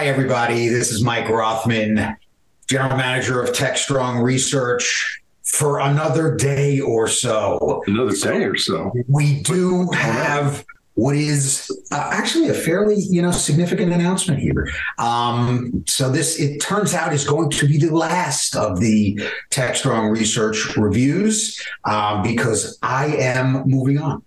Hi, 0.00 0.06
everybody. 0.06 0.68
This 0.68 0.92
is 0.92 1.04
Mike 1.04 1.28
Rothman, 1.28 2.16
General 2.70 2.96
Manager 2.96 3.42
of 3.42 3.50
TechStrong 3.50 4.22
Research. 4.22 5.20
For 5.42 5.78
another 5.78 6.34
day 6.36 6.80
or 6.80 7.06
so, 7.06 7.82
another 7.86 8.16
day 8.16 8.44
or 8.44 8.56
so, 8.56 8.92
we 9.08 9.42
do 9.42 9.90
have 9.90 10.64
what 10.94 11.16
is 11.16 11.70
uh, 11.92 12.08
actually 12.14 12.48
a 12.48 12.54
fairly 12.54 12.96
you 12.98 13.20
know 13.20 13.30
significant 13.30 13.92
announcement 13.92 14.40
here. 14.40 14.70
Um, 14.96 15.84
so 15.86 16.10
this 16.10 16.40
it 16.40 16.62
turns 16.62 16.94
out 16.94 17.12
is 17.12 17.26
going 17.26 17.50
to 17.50 17.68
be 17.68 17.76
the 17.76 17.94
last 17.94 18.56
of 18.56 18.80
the 18.80 19.20
TechStrong 19.50 20.16
Research 20.16 20.78
reviews 20.78 21.62
um, 21.84 22.22
because 22.22 22.78
I 22.82 23.08
am 23.16 23.68
moving 23.68 23.98
on. 23.98 24.22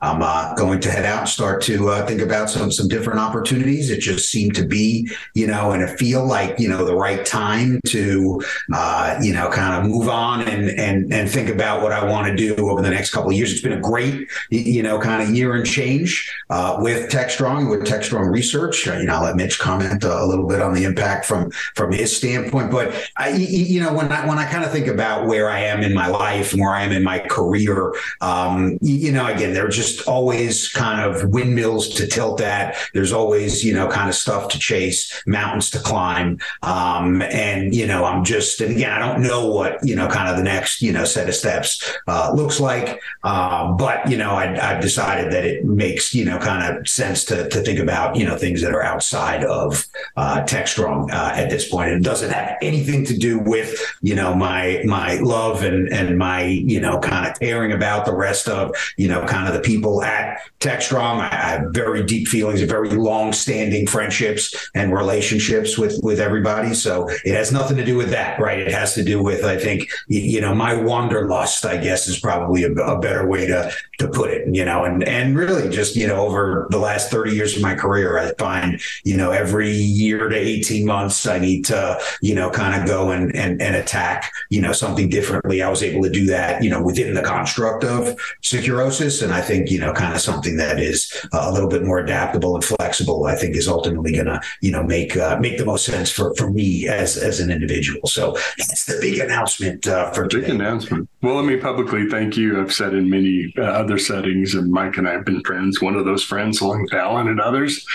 I'm 0.00 0.22
uh, 0.22 0.54
going 0.54 0.80
to 0.80 0.90
head 0.90 1.06
out 1.06 1.20
and 1.20 1.28
start 1.28 1.62
to 1.62 1.88
uh, 1.88 2.06
think 2.06 2.20
about 2.20 2.50
some 2.50 2.70
some 2.70 2.86
different 2.86 3.18
opportunities. 3.18 3.90
It 3.90 4.00
just 4.00 4.30
seemed 4.30 4.54
to 4.56 4.66
be, 4.66 5.08
you 5.34 5.46
know, 5.46 5.72
and 5.72 5.82
it 5.82 5.98
feel 5.98 6.24
like 6.24 6.58
you 6.58 6.68
know 6.68 6.84
the 6.84 6.94
right 6.94 7.24
time 7.24 7.80
to, 7.86 8.42
uh, 8.74 9.18
you 9.22 9.32
know, 9.32 9.48
kind 9.48 9.74
of 9.74 9.90
move 9.90 10.08
on 10.08 10.42
and 10.42 10.68
and 10.68 11.12
and 11.12 11.30
think 11.30 11.48
about 11.48 11.82
what 11.82 11.92
I 11.92 12.04
want 12.04 12.26
to 12.28 12.36
do 12.36 12.54
over 12.70 12.82
the 12.82 12.90
next 12.90 13.10
couple 13.10 13.30
of 13.30 13.36
years. 13.36 13.52
It's 13.52 13.62
been 13.62 13.72
a 13.72 13.80
great, 13.80 14.28
you 14.50 14.82
know, 14.82 14.98
kind 14.98 15.22
of 15.22 15.34
year 15.34 15.54
and 15.54 15.66
change 15.66 16.30
uh, 16.50 16.76
with 16.80 17.10
TechStrong 17.10 17.70
with 17.70 17.86
TechStrong 17.86 18.30
Research. 18.30 18.86
Uh, 18.86 18.98
you 18.98 19.06
know, 19.06 19.14
I'll 19.14 19.24
let 19.24 19.36
Mitch 19.36 19.58
comment 19.58 20.04
a 20.04 20.26
little 20.26 20.46
bit 20.46 20.60
on 20.60 20.74
the 20.74 20.84
impact 20.84 21.24
from 21.24 21.50
from 21.74 21.92
his 21.92 22.14
standpoint. 22.14 22.70
But 22.70 22.94
I, 23.16 23.30
you 23.30 23.80
know, 23.80 23.94
when 23.94 24.12
I 24.12 24.26
when 24.26 24.38
I 24.38 24.44
kind 24.44 24.64
of 24.64 24.70
think 24.70 24.88
about 24.88 25.26
where 25.26 25.48
I 25.48 25.60
am 25.60 25.82
in 25.82 25.94
my 25.94 26.08
life 26.08 26.52
and 26.52 26.60
where 26.60 26.72
I 26.72 26.82
am 26.82 26.92
in 26.92 27.02
my 27.02 27.18
career, 27.18 27.94
um, 28.20 28.76
you 28.82 29.10
know, 29.10 29.26
again, 29.26 29.54
they're 29.54 29.68
just 29.68 29.95
just 29.96 30.08
always 30.08 30.68
kind 30.68 31.00
of 31.00 31.30
windmills 31.30 31.88
to 31.88 32.06
tilt 32.06 32.40
at. 32.40 32.76
There's 32.92 33.12
always, 33.12 33.64
you 33.64 33.72
know, 33.72 33.88
kind 33.88 34.08
of 34.08 34.14
stuff 34.14 34.48
to 34.50 34.58
chase, 34.58 35.22
mountains 35.26 35.70
to 35.70 35.78
climb. 35.78 36.38
Um, 36.62 37.22
and, 37.22 37.74
you 37.74 37.86
know, 37.86 38.04
I'm 38.04 38.24
just, 38.24 38.60
and 38.60 38.72
again, 38.76 38.90
I 38.90 38.98
don't 38.98 39.22
know 39.22 39.46
what, 39.46 39.84
you 39.86 39.96
know, 39.96 40.08
kind 40.08 40.28
of 40.28 40.36
the 40.36 40.42
next, 40.42 40.82
you 40.82 40.92
know, 40.92 41.04
set 41.04 41.28
of 41.28 41.34
steps 41.34 41.98
uh, 42.06 42.32
looks 42.34 42.60
like. 42.60 43.00
Uh, 43.22 43.72
but, 43.72 44.08
you 44.10 44.16
know, 44.16 44.32
I, 44.32 44.46
have 44.46 44.80
decided 44.80 45.32
that 45.32 45.44
it 45.44 45.64
makes, 45.64 46.14
you 46.14 46.24
know, 46.24 46.38
kind 46.38 46.76
of 46.76 46.88
sense 46.88 47.24
to, 47.26 47.48
to 47.48 47.60
think 47.60 47.78
about, 47.78 48.16
you 48.16 48.24
know, 48.24 48.36
things 48.36 48.60
that 48.62 48.72
are 48.72 48.82
outside 48.82 49.44
of 49.44 49.86
uh, 50.16 50.42
TechStrong 50.42 51.10
uh, 51.12 51.32
at 51.34 51.50
this 51.50 51.68
point. 51.68 51.90
It 51.90 52.02
doesn't 52.02 52.30
have 52.30 52.56
anything 52.62 53.04
to 53.06 53.16
do 53.16 53.38
with, 53.38 53.80
you 54.02 54.14
know, 54.14 54.34
my, 54.34 54.82
my 54.84 55.14
love 55.16 55.62
and, 55.62 55.88
and 55.92 56.18
my, 56.18 56.44
you 56.44 56.80
know, 56.80 56.98
kind 56.98 57.30
of 57.30 57.38
caring 57.38 57.72
about 57.72 58.04
the 58.04 58.14
rest 58.14 58.48
of, 58.48 58.74
you 58.96 59.08
know, 59.08 59.24
kind 59.26 59.48
of 59.48 59.54
the 59.54 59.60
people 59.60 59.75
people 59.76 60.02
at 60.02 60.40
TechStrong. 60.60 61.20
I 61.20 61.34
have 61.34 61.70
very 61.72 62.02
deep 62.02 62.28
feelings, 62.28 62.62
very 62.62 62.90
long-standing 62.90 63.86
friendships 63.86 64.54
and 64.74 64.92
relationships 64.94 65.76
with 65.78 66.00
with 66.02 66.18
everybody. 66.18 66.74
So 66.74 67.08
it 67.24 67.34
has 67.34 67.52
nothing 67.52 67.76
to 67.76 67.84
do 67.84 67.96
with 67.96 68.10
that, 68.10 68.40
right? 68.40 68.58
It 68.58 68.72
has 68.72 68.94
to 68.94 69.04
do 69.04 69.22
with, 69.22 69.44
I 69.44 69.56
think, 69.58 69.88
you 70.08 70.40
know, 70.40 70.54
my 70.54 70.74
wanderlust. 70.74 71.64
I 71.66 71.76
guess 71.76 72.08
is 72.08 72.18
probably 72.18 72.64
a, 72.64 72.72
a 72.72 72.98
better 72.98 73.26
way 73.26 73.46
to 73.46 73.70
to 73.98 74.08
put 74.08 74.30
it. 74.30 74.54
You 74.54 74.64
know, 74.64 74.84
and 74.84 75.04
and 75.04 75.36
really 75.36 75.68
just 75.68 75.96
you 75.96 76.06
know 76.06 76.26
over 76.26 76.66
the 76.70 76.78
last 76.78 77.10
thirty 77.10 77.32
years 77.32 77.56
of 77.56 77.62
my 77.62 77.74
career, 77.74 78.18
I 78.18 78.32
find 78.38 78.80
you 79.04 79.16
know 79.16 79.30
every 79.30 79.70
year 79.70 80.28
to 80.28 80.36
eighteen 80.36 80.86
months, 80.86 81.26
I 81.26 81.38
need 81.38 81.64
to 81.66 82.00
you 82.22 82.34
know 82.34 82.50
kind 82.50 82.80
of 82.80 82.88
go 82.88 83.10
and 83.10 83.34
and 83.36 83.60
and 83.60 83.76
attack 83.76 84.32
you 84.50 84.62
know 84.62 84.72
something 84.72 85.08
differently. 85.08 85.62
I 85.62 85.68
was 85.68 85.82
able 85.82 86.02
to 86.02 86.10
do 86.10 86.26
that 86.26 86.62
you 86.62 86.70
know 86.70 86.82
within 86.82 87.14
the 87.14 87.22
construct 87.22 87.84
of 87.84 88.16
Securosis, 88.42 89.22
and 89.22 89.32
I 89.32 89.40
think 89.40 89.65
think 89.66 89.80
you 89.80 89.84
know 89.84 89.92
kind 89.92 90.14
of 90.14 90.20
something 90.20 90.56
that 90.56 90.80
is 90.80 91.12
uh, 91.32 91.46
a 91.48 91.52
little 91.52 91.68
bit 91.68 91.82
more 91.82 91.98
adaptable 91.98 92.54
and 92.54 92.64
flexible. 92.64 93.26
I 93.26 93.34
think 93.34 93.56
is 93.56 93.68
ultimately 93.68 94.12
going 94.12 94.26
to 94.26 94.40
you 94.60 94.70
know 94.70 94.82
make 94.82 95.16
uh, 95.16 95.38
make 95.38 95.58
the 95.58 95.64
most 95.64 95.84
sense 95.84 96.10
for 96.10 96.34
for 96.34 96.50
me 96.50 96.88
as 96.88 97.16
as 97.16 97.40
an 97.40 97.50
individual. 97.50 98.06
So 98.06 98.36
that's 98.58 98.84
the 98.86 98.98
big 99.00 99.18
announcement 99.18 99.86
uh, 99.86 100.12
for 100.12 100.24
big 100.24 100.42
today. 100.42 100.50
announcement. 100.52 101.08
Well, 101.22 101.36
let 101.36 101.44
me 101.44 101.56
publicly 101.56 102.08
thank 102.08 102.36
you. 102.36 102.60
I've 102.60 102.72
said 102.72 102.94
in 102.94 103.10
many 103.10 103.52
uh, 103.58 103.62
other 103.62 103.98
settings, 103.98 104.54
and 104.54 104.70
Mike 104.70 104.96
and 104.96 105.08
I 105.08 105.12
have 105.12 105.24
been 105.24 105.42
friends. 105.42 105.80
One 105.80 105.96
of 105.96 106.04
those 106.04 106.24
friends, 106.24 106.60
along 106.60 106.82
with 106.82 106.94
Alan 106.94 107.28
and 107.28 107.40
others 107.40 107.86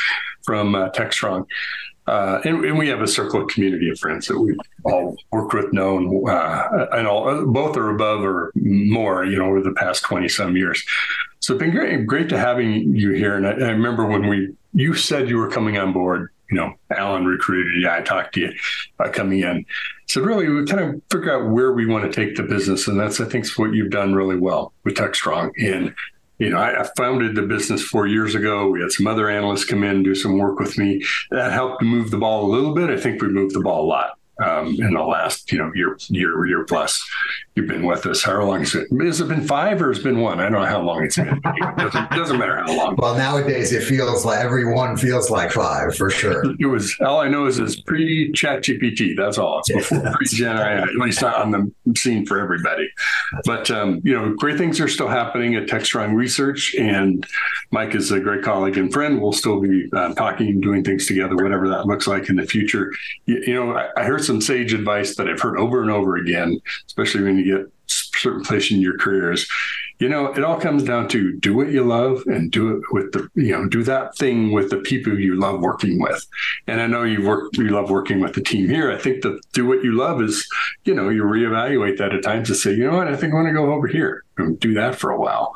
from 0.44 0.76
uh, 0.76 0.90
TechStrong. 0.90 1.46
Uh, 2.08 2.42
and, 2.46 2.66
and, 2.66 2.80
we 2.80 2.88
have 2.88 3.02
a 3.02 3.08
circle 3.08 3.44
of 3.44 3.48
community 3.48 3.88
of 3.88 3.98
friends 4.00 4.28
that 4.28 4.38
we 4.38 4.58
all 4.84 5.16
worked 5.32 5.54
with, 5.54 5.72
known, 5.72 6.28
uh, 6.28 6.88
and 6.94 7.08
all 7.08 7.46
both 7.46 7.78
are 7.78 7.92
above 7.92 8.24
or 8.24 8.52
more, 8.56 9.24
you 9.24 9.38
know, 9.38 9.46
over 9.46 9.62
the 9.62 9.74
past 9.74 10.04
twenty 10.04 10.28
some 10.28 10.58
years. 10.58 10.84
So 11.42 11.56
it's 11.56 11.60
been 11.60 11.72
great, 11.72 12.06
great 12.06 12.30
to 12.30 12.38
having 12.38 12.96
you 12.96 13.12
here. 13.12 13.36
And 13.36 13.48
I, 13.48 13.52
I 13.52 13.72
remember 13.72 14.06
when 14.06 14.28
we 14.28 14.54
you 14.74 14.94
said 14.94 15.28
you 15.28 15.38
were 15.38 15.50
coming 15.50 15.78
on 15.78 15.92
board. 15.92 16.30
You 16.50 16.58
know, 16.58 16.74
Alan 16.96 17.26
recruited 17.26 17.82
you. 17.82 17.90
I 17.90 18.02
talked 18.02 18.34
to 18.36 18.42
you 18.42 18.54
about 19.00 19.14
coming 19.14 19.40
in. 19.40 19.66
So 20.08 20.22
really, 20.22 20.50
we 20.50 20.66
kind 20.66 20.82
of 20.82 21.02
figure 21.10 21.34
out 21.34 21.50
where 21.50 21.72
we 21.72 21.86
want 21.86 22.04
to 22.04 22.12
take 22.12 22.36
the 22.36 22.44
business, 22.44 22.88
and 22.88 23.00
that's 23.00 23.22
I 23.22 23.26
think 23.26 23.48
what 23.56 23.74
you've 23.74 23.90
done 23.90 24.14
really 24.14 24.38
well 24.38 24.74
with 24.84 24.96
TechStrong. 24.96 25.52
And 25.58 25.96
you 26.40 26.50
know, 26.50 26.58
I, 26.58 26.82
I, 26.82 26.90
founded 26.98 27.36
the 27.36 27.44
business 27.44 27.84
four 27.84 28.08
years 28.08 28.36
ago. 28.36 28.68
We 28.68 28.82
had 28.82 28.92
some 28.92 29.08
other 29.08 29.30
analysts 29.30 29.64
come 29.64 29.84
in 29.84 29.98
and 29.98 30.04
do 30.04 30.16
some 30.16 30.38
work 30.38 30.60
with 30.60 30.78
me. 30.78 31.04
That 31.30 31.54
helped 31.54 31.84
move 31.84 32.12
the 32.12 32.18
ball 32.18 32.46
a 32.46 32.52
little 32.52 32.74
bit. 32.74 32.90
I 32.90 32.98
think 32.98 33.22
we 33.22 33.30
moved 33.30 33.56
the 33.56 33.62
ball 33.62 33.86
a 33.86 33.88
lot 33.88 34.18
um, 34.42 34.76
in 34.80 34.94
the 34.94 35.04
last, 35.04 35.52
you 35.52 35.58
know, 35.58 35.72
year, 35.74 35.98
year, 36.10 36.46
year 36.46 36.64
plus 36.66 37.04
you've 37.56 37.68
been 37.68 37.86
with 37.86 38.06
us. 38.06 38.24
How 38.24 38.44
long 38.44 38.60
has 38.60 38.76
it? 38.76 38.88
Has 39.02 39.20
it 39.20 39.28
been 39.28 39.46
five 39.46 39.82
or 39.82 39.90
has 39.90 40.00
it 40.00 40.04
been 40.04 40.20
one? 40.20 40.40
I 40.40 40.44
don't 40.44 40.54
know 40.54 40.66
how 40.66 40.82
long 40.82 41.04
it's 41.04 41.18
been. 41.18 41.42
It 41.44 41.78
doesn't, 41.78 42.12
doesn't 42.12 42.40
matter 42.40 42.58
how 42.58 42.76
long. 42.76 42.96
Well, 42.98 43.16
nowadays 43.16 43.74
it 43.74 43.84
feels 43.84 44.26
like 44.26 44.40
every 44.40 44.72
one 44.74 44.96
feels 44.96 45.30
like 45.30 45.52
five 45.52 45.96
for 45.96 46.10
sure. 46.10 46.44
It 46.60 46.66
was 46.66 46.96
all 47.02 47.20
I 47.20 47.28
know 47.28 47.46
is 47.48 47.60
it's 47.60 47.80
pre 47.82 48.32
Chat 48.32 48.64
GPT. 48.64 49.16
That's 49.18 49.38
all. 49.38 49.60
It's 49.60 49.72
before 49.72 50.12
pre 50.16 50.28
Gen 50.28 50.58
AI, 50.58 50.82
at 50.82 50.96
least 50.96 51.22
not 51.22 51.36
on 51.36 51.52
the 51.52 51.96
scene 51.96 52.26
for 52.26 52.40
everybody. 52.40 52.90
But 53.46 53.70
um, 53.70 54.02
you 54.04 54.14
know, 54.14 54.34
great 54.34 54.58
things 54.58 54.80
are 54.80 54.88
still 54.88 55.10
happening 55.10 55.56
at 55.56 55.68
TechStrong 55.68 56.16
Research, 56.16 56.76
and 56.76 57.26
Mike 57.72 57.96
is 57.96 58.12
a 58.12 58.20
great 58.20 58.44
colleague 58.44 58.78
and 58.78 58.92
friend. 58.92 59.22
We'll 59.22 59.34
still 59.34 59.60
be 59.60 59.90
uh, 59.94 60.14
talking 60.14 60.48
and 60.48 60.62
doing 60.62 60.84
things 60.84 61.06
together, 61.06 61.36
whatever 61.36 61.68
that 61.70 61.86
looks 61.86 62.08
like 62.08 62.30
in 62.30 62.38
the 62.38 62.46
future. 62.46 62.94
You, 63.26 63.44
you 63.46 63.54
know, 63.54 63.74
I, 63.74 63.90
I 63.98 64.04
heard 64.04 64.24
some 64.24 64.31
sage 64.40 64.72
advice 64.74 65.16
that 65.16 65.28
I've 65.28 65.42
heard 65.42 65.58
over 65.58 65.82
and 65.82 65.92
over 65.92 66.16
again, 66.16 66.62
especially 66.86 67.24
when 67.24 67.40
you 67.40 67.58
get 67.58 67.72
certain 67.88 68.44
place 68.44 68.72
in 68.72 68.80
your 68.80 68.98
careers 68.98 69.50
you 70.02 70.10
know 70.10 70.34
it 70.34 70.44
all 70.44 70.60
comes 70.60 70.84
down 70.84 71.08
to 71.08 71.38
do 71.40 71.56
what 71.56 71.70
you 71.70 71.84
love 71.84 72.24
and 72.26 72.52
do 72.52 72.76
it 72.76 72.84
with 72.92 73.12
the 73.12 73.30
you 73.36 73.52
know 73.52 73.68
do 73.68 73.84
that 73.84 74.18
thing 74.18 74.52
with 74.52 74.72
the 74.72 74.78
people 74.78 75.18
you 75.18 75.40
love 75.40 75.62
working 75.62 76.02
with. 76.02 76.26
And 76.66 76.82
i 76.82 76.88
know 76.88 77.04
you 77.04 77.26
work 77.26 77.56
you 77.56 77.70
love 77.70 77.92
working 77.92 78.20
with 78.20 78.34
the 78.34 78.42
team 78.42 78.68
here. 78.68 78.92
I 78.92 78.98
think 78.98 79.22
that 79.22 79.40
do 79.54 79.68
what 79.68 79.84
you 79.84 79.92
love 79.96 80.20
is 80.20 80.48
you 80.86 80.96
know 80.96 81.10
you 81.10 81.22
reevaluate 81.24 82.00
that 82.00 82.16
at 82.16 82.24
times 82.24 82.48
to 82.48 82.56
say 82.56 82.74
you 82.74 82.90
know 82.90 82.98
what? 82.98 83.08
I 83.08 83.16
think 83.16 83.32
i 83.32 83.36
want 83.36 83.48
to 83.50 83.54
go 83.54 83.72
over 83.72 83.88
here 83.88 84.24
and 84.38 84.60
do 84.60 84.74
that 84.74 84.96
for 84.96 85.12
a 85.12 85.20
while. 85.20 85.54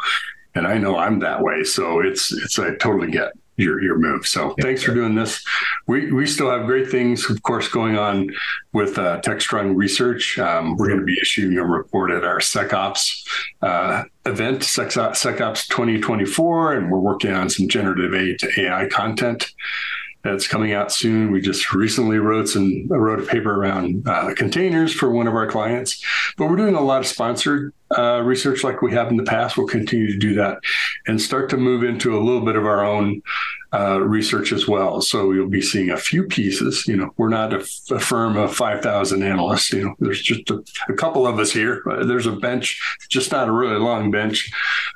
And 0.54 0.68
i 0.68 0.78
know 0.78 0.96
i'm 0.96 1.20
that 1.20 1.42
way. 1.42 1.64
So 1.64 2.00
it's 2.00 2.32
it's 2.32 2.60
i 2.60 2.76
totally 2.76 3.10
get 3.10 3.32
your 3.58 3.82
your 3.82 3.98
move. 3.98 4.28
So 4.28 4.54
yeah, 4.58 4.64
thanks 4.64 4.84
for 4.84 4.94
doing 4.94 5.16
this. 5.16 5.44
We 5.88 6.12
we 6.12 6.26
still 6.26 6.50
have 6.50 6.66
great 6.66 6.90
things, 6.90 7.30
of 7.30 7.42
course, 7.44 7.68
going 7.68 7.98
on 7.98 8.32
with 8.74 8.98
uh, 8.98 9.22
TechStrong 9.22 9.76
Research. 9.76 10.38
Um, 10.40 10.76
we're 10.78 10.88
going 10.88 11.00
to 11.00 11.06
be 11.06 11.18
issuing 11.22 11.58
a 11.58 11.66
report 11.66 12.12
at 12.12 12.24
our 12.24 12.40
SecOps 12.40 13.26
uh, 13.62 14.04
event, 14.26 14.62
SecOps 14.62 15.68
2024, 15.68 16.74
and 16.74 16.92
we're 16.92 17.00
working 17.00 17.32
on 17.32 17.50
some 17.50 17.68
generative 17.68 18.14
AI 18.58 18.88
content 18.90 19.52
that's 20.26 20.48
coming 20.48 20.74
out 20.74 20.92
soon. 20.92 21.32
We 21.32 21.40
just 21.40 21.72
recently 21.74 22.18
wrote 22.18 22.50
some 22.50 22.88
wrote 22.90 23.20
a 23.20 23.26
paper 23.26 23.62
around 23.62 24.08
uh, 24.08 24.34
containers 24.34 24.92
for 24.94 25.12
one 25.12 25.28
of 25.28 25.36
our 25.36 25.48
clients, 25.48 26.04
but 26.36 26.50
we're 26.50 26.56
doing 26.58 26.76
a 26.76 26.82
lot 26.82 27.02
of 27.02 27.08
sponsored 27.08 27.74
uh, 27.98 28.22
research 28.24 28.64
like 28.64 28.82
we 28.82 28.92
have 28.94 29.10
in 29.10 29.18
the 29.18 29.24
past. 29.24 29.58
We'll 29.58 29.68
continue 29.68 30.12
to 30.12 30.18
do 30.18 30.34
that 30.36 30.58
and 31.08 31.22
start 31.22 31.50
to 31.52 31.58
move 31.58 31.84
into 31.84 32.18
a 32.18 32.22
little 32.22 32.44
bit 32.44 32.56
of 32.56 32.66
our 32.66 32.84
own 32.84 33.22
uh, 33.76 34.00
research 34.00 34.52
as 34.52 34.68
well. 34.68 35.02
So 35.02 35.32
you'll 35.32 35.50
be 35.50 35.62
seeing 35.62 35.90
a 35.90 35.98
few 35.98 36.24
pieces. 36.24 36.88
You 36.88 36.96
know, 36.96 37.14
we're 37.18 37.30
not 37.30 37.54
a, 37.54 37.58
a 37.92 38.00
firm 38.00 38.38
of 38.38 38.56
5,000 38.56 39.22
analysts. 39.22 39.74
You 39.74 39.86
know, 39.86 39.96
there's 40.00 40.22
just 40.22 40.50
a, 40.50 40.64
a 40.88 40.94
couple 40.94 41.28
of 41.28 41.40
us 41.40 41.52
here. 41.52 41.84
There's 42.06 42.26
a 42.26 42.32
bench, 42.32 42.80
just 43.10 43.32
not 43.32 43.50
a 43.50 43.52
really 43.52 43.78
long 43.78 44.12
bench 44.12 44.50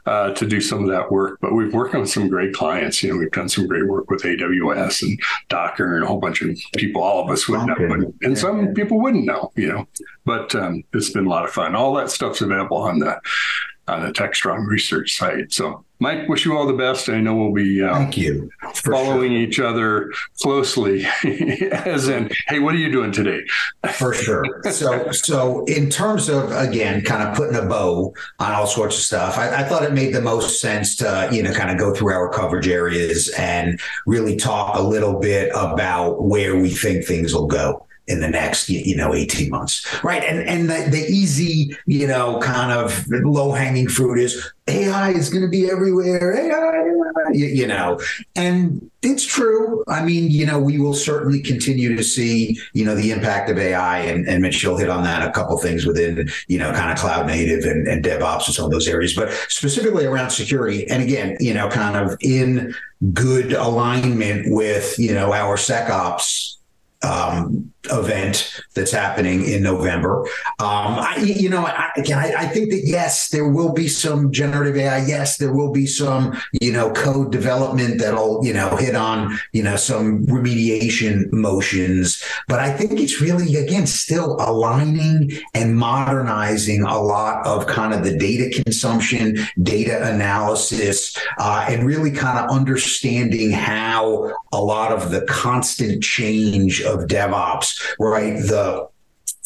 uh, 0.06 0.31
to 0.31 0.47
do 0.47 0.62
some 0.62 0.83
of 0.83 0.89
that 0.91 1.12
work. 1.12 1.39
But 1.41 1.53
we've 1.53 1.74
worked 1.74 1.94
on 1.95 2.07
some 2.07 2.30
great 2.30 2.53
clients. 2.53 3.03
You 3.03 3.12
know, 3.12 3.18
we've 3.18 3.31
done 3.31 3.50
some 3.50 3.68
great 3.68 3.88
work 3.88 4.09
with 4.09 4.24
AWS 4.24 5.01
and 5.01 5.19
Docker 5.50 5.95
and 5.95 6.03
a 6.06 6.07
whole 6.07 6.19
bunch 6.19 6.41
of 6.41 6.56
people. 6.77 7.03
All 7.03 7.24
of 7.24 7.30
us 7.30 7.50
would 7.50 7.65
know, 7.65 8.13
and, 8.21 8.38
some 8.38 8.74
people 8.74 9.01
wouldn't 9.01 9.25
know. 9.25 9.51
You 9.56 9.68
know, 9.68 9.88
but 10.25 10.56
um, 10.56 10.83
it's 10.94 11.09
been 11.09 11.25
a 11.25 11.30
lot 11.30 11.44
of 11.44 11.51
fun. 11.51 11.75
All 11.75 11.94
that 11.95 12.09
stuff's 12.12 12.39
available 12.39 12.78
on 12.81 12.99
the 12.99 13.19
on 13.89 14.05
the 14.05 14.11
TechStrong 14.11 14.67
research 14.67 15.17
site. 15.17 15.51
So, 15.51 15.83
Mike, 15.99 16.29
wish 16.29 16.45
you 16.45 16.55
all 16.55 16.65
the 16.65 16.73
best. 16.73 17.09
I 17.09 17.19
know 17.19 17.35
we'll 17.35 17.51
be 17.51 17.83
uh, 17.83 17.93
thank 17.93 18.17
you 18.17 18.49
following 18.73 19.31
sure. 19.31 19.41
each 19.41 19.59
other 19.59 20.11
closely. 20.41 21.05
as 21.71 22.07
in, 22.07 22.29
hey, 22.47 22.59
what 22.59 22.73
are 22.73 22.77
you 22.77 22.91
doing 22.91 23.11
today? 23.11 23.41
For 23.93 24.13
sure. 24.13 24.45
So, 24.71 25.11
so 25.11 25.65
in 25.65 25.89
terms 25.89 26.29
of 26.29 26.51
again, 26.51 27.01
kind 27.01 27.27
of 27.27 27.35
putting 27.35 27.55
a 27.55 27.65
bow 27.65 28.13
on 28.39 28.51
all 28.53 28.67
sorts 28.67 28.95
of 28.97 29.01
stuff, 29.01 29.37
I, 29.37 29.61
I 29.61 29.63
thought 29.63 29.83
it 29.83 29.91
made 29.91 30.13
the 30.13 30.21
most 30.21 30.61
sense 30.61 30.95
to 30.97 31.27
you 31.31 31.43
know 31.43 31.51
kind 31.53 31.71
of 31.71 31.77
go 31.77 31.93
through 31.93 32.13
our 32.13 32.29
coverage 32.29 32.67
areas 32.67 33.29
and 33.37 33.79
really 34.05 34.37
talk 34.37 34.77
a 34.77 34.81
little 34.81 35.19
bit 35.19 35.51
about 35.53 36.23
where 36.23 36.55
we 36.55 36.69
think 36.69 37.05
things 37.05 37.33
will 37.33 37.47
go 37.47 37.85
in 38.09 38.19
the 38.19 38.27
next 38.27 38.69
you 38.69 38.95
know 38.95 39.13
18 39.13 39.50
months 39.50 39.85
right? 40.03 40.23
And 40.23 40.47
and 40.47 40.69
the, 40.69 40.89
the 40.89 41.06
easy 41.07 41.75
you 41.85 42.07
know 42.07 42.39
kind 42.39 42.71
of 42.71 43.06
low 43.07 43.51
hanging 43.51 43.88
fruit 43.88 44.19
is 44.19 44.51
ai 44.67 45.11
is 45.11 45.29
going 45.29 45.41
to 45.41 45.47
be 45.47 45.69
everywhere 45.69 46.35
AI, 46.38 47.31
you, 47.31 47.47
you, 47.47 47.67
know? 47.67 48.00
And 48.35 48.89
it's 49.01 49.25
true. 49.25 49.83
I 49.88 50.03
mean 50.03 50.31
you 50.31 50.45
know 50.45 50.59
we 50.59 50.79
will 50.79 50.94
certainly 50.94 51.41
continue 51.41 51.95
to 51.95 52.03
see 52.03 52.59
you 52.73 52.85
know 52.85 52.95
the 52.95 53.11
impact 53.11 53.50
of 53.50 53.57
ai 53.57 54.00
and, 54.00 54.27
and 54.27 54.41
mitchell 54.41 54.77
hit 54.77 54.89
on 54.89 55.03
that 55.03 55.27
a 55.27 55.31
couple 55.31 55.57
things 55.57 55.85
within 55.85 56.29
you 56.47 56.57
know 56.57 56.71
kind 56.73 56.91
of 56.91 56.97
cloud 56.97 57.27
native 57.27 57.63
and, 57.63 57.88
and 57.88 58.03
devops 58.03 58.47
and 58.47 58.55
some 58.55 58.65
of 58.65 58.71
those 58.71 58.88
areas 58.88 59.13
but 59.15 59.31
specifically 59.47 60.05
around 60.05 60.31
security. 60.31 60.88
And 60.89 61.03
again 61.03 61.38
you 61.39 61.53
know 61.53 61.69
kind 61.69 61.95
of 61.95 62.17
in 62.21 62.73
good 63.13 63.53
alignment 63.53 64.51
with 64.53 64.97
you 64.97 65.13
know 65.13 65.31
our 65.33 65.55
secops 65.55 66.55
um, 67.01 67.71
event 67.91 68.62
that's 68.74 68.91
happening 68.91 69.45
in 69.45 69.63
November. 69.63 70.21
Um, 70.59 71.00
I, 71.00 71.18
you 71.18 71.50
know, 71.50 71.65
I, 71.65 71.89
again, 71.97 72.18
I, 72.18 72.33
I, 72.38 72.45
think 72.47 72.71
that 72.71 72.81
yes, 72.86 73.30
there 73.30 73.47
will 73.47 73.74
be 73.74 73.88
some 73.88 74.31
generative 74.31 74.77
AI. 74.77 75.06
Yes, 75.06 75.38
there 75.38 75.53
will 75.53 75.71
be 75.71 75.86
some, 75.86 76.38
you 76.62 76.71
know, 76.71 76.91
code 76.91 77.31
development 77.31 78.00
that'll, 78.00 78.45
you 78.45 78.53
know, 78.53 78.75
hit 78.75 78.95
on, 78.95 79.38
you 79.51 79.63
know, 79.63 79.75
some 79.75 80.25
remediation 80.25 81.31
motions. 81.31 82.24
But 82.47 82.59
I 82.59 82.71
think 82.71 83.00
it's 83.00 83.21
really, 83.21 83.56
again, 83.56 83.88
still 83.88 84.36
aligning 84.39 85.31
and 85.53 85.77
modernizing 85.77 86.83
a 86.83 87.00
lot 87.00 87.45
of 87.45 87.68
kind 87.68 87.94
of 87.94 88.03
the 88.03 88.18
data 88.18 88.62
consumption, 88.63 89.38
data 89.62 90.13
analysis, 90.13 91.18
uh, 91.38 91.65
and 91.69 91.86
really 91.86 92.12
kind 92.12 92.39
of 92.39 92.56
understanding 92.56 93.51
how 93.51 94.33
a 94.51 94.62
lot 94.62 94.91
of 94.91 95.12
the 95.12 95.21
constant 95.21 96.03
change 96.03 96.81
of 96.81 97.07
DevOps 97.07 97.78
right? 97.99 98.37
The 98.37 98.89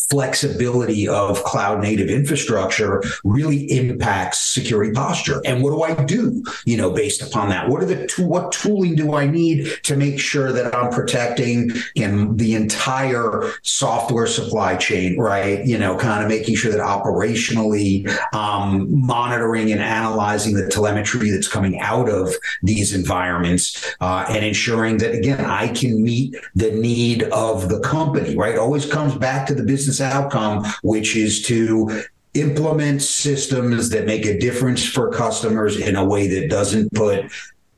flexibility 0.09 1.07
of 1.07 1.43
cloud 1.43 1.81
native 1.81 2.09
infrastructure 2.09 3.03
really 3.23 3.63
impacts 3.71 4.39
security 4.39 4.91
posture. 4.91 5.41
And 5.45 5.63
what 5.63 5.71
do 5.71 5.81
I 5.83 6.03
do, 6.03 6.43
you 6.65 6.77
know, 6.77 6.91
based 6.91 7.21
upon 7.21 7.49
that? 7.49 7.69
What 7.69 7.81
are 7.81 7.85
the 7.85 8.07
to- 8.07 8.27
what 8.27 8.51
tooling 8.51 8.95
do 8.95 9.13
I 9.13 9.25
need 9.27 9.71
to 9.83 9.95
make 9.95 10.19
sure 10.19 10.51
that 10.51 10.73
I'm 10.75 10.91
protecting 10.91 11.71
in 11.95 12.37
the 12.37 12.55
entire 12.55 13.51
software 13.61 14.27
supply 14.27 14.75
chain, 14.75 15.17
right? 15.17 15.65
You 15.65 15.77
know, 15.77 15.97
kind 15.97 16.23
of 16.23 16.29
making 16.29 16.55
sure 16.55 16.71
that 16.71 16.81
operationally 16.81 18.09
um, 18.33 18.87
monitoring 19.05 19.71
and 19.71 19.81
analyzing 19.81 20.53
the 20.55 20.67
telemetry 20.67 21.29
that's 21.29 21.47
coming 21.47 21.79
out 21.79 22.09
of 22.09 22.33
these 22.61 22.93
environments 22.93 23.95
uh, 24.01 24.25
and 24.29 24.45
ensuring 24.45 24.97
that 24.97 25.13
again 25.13 25.43
I 25.45 25.67
can 25.69 26.03
meet 26.03 26.35
the 26.55 26.71
need 26.71 27.23
of 27.23 27.69
the 27.69 27.79
company, 27.79 28.35
right? 28.35 28.57
Always 28.57 28.85
comes 28.85 29.15
back 29.15 29.47
to 29.47 29.55
the 29.55 29.63
business 29.63 29.92
business 29.93 30.13
outcome, 30.13 30.65
which 30.81 31.15
is 31.15 31.41
to 31.43 32.03
implement 32.33 33.01
systems 33.01 33.89
that 33.89 34.05
make 34.05 34.25
a 34.25 34.39
difference 34.39 34.83
for 34.87 35.11
customers 35.11 35.79
in 35.79 35.95
a 35.95 36.03
way 36.03 36.27
that 36.27 36.49
doesn't 36.49 36.91
put 36.93 37.25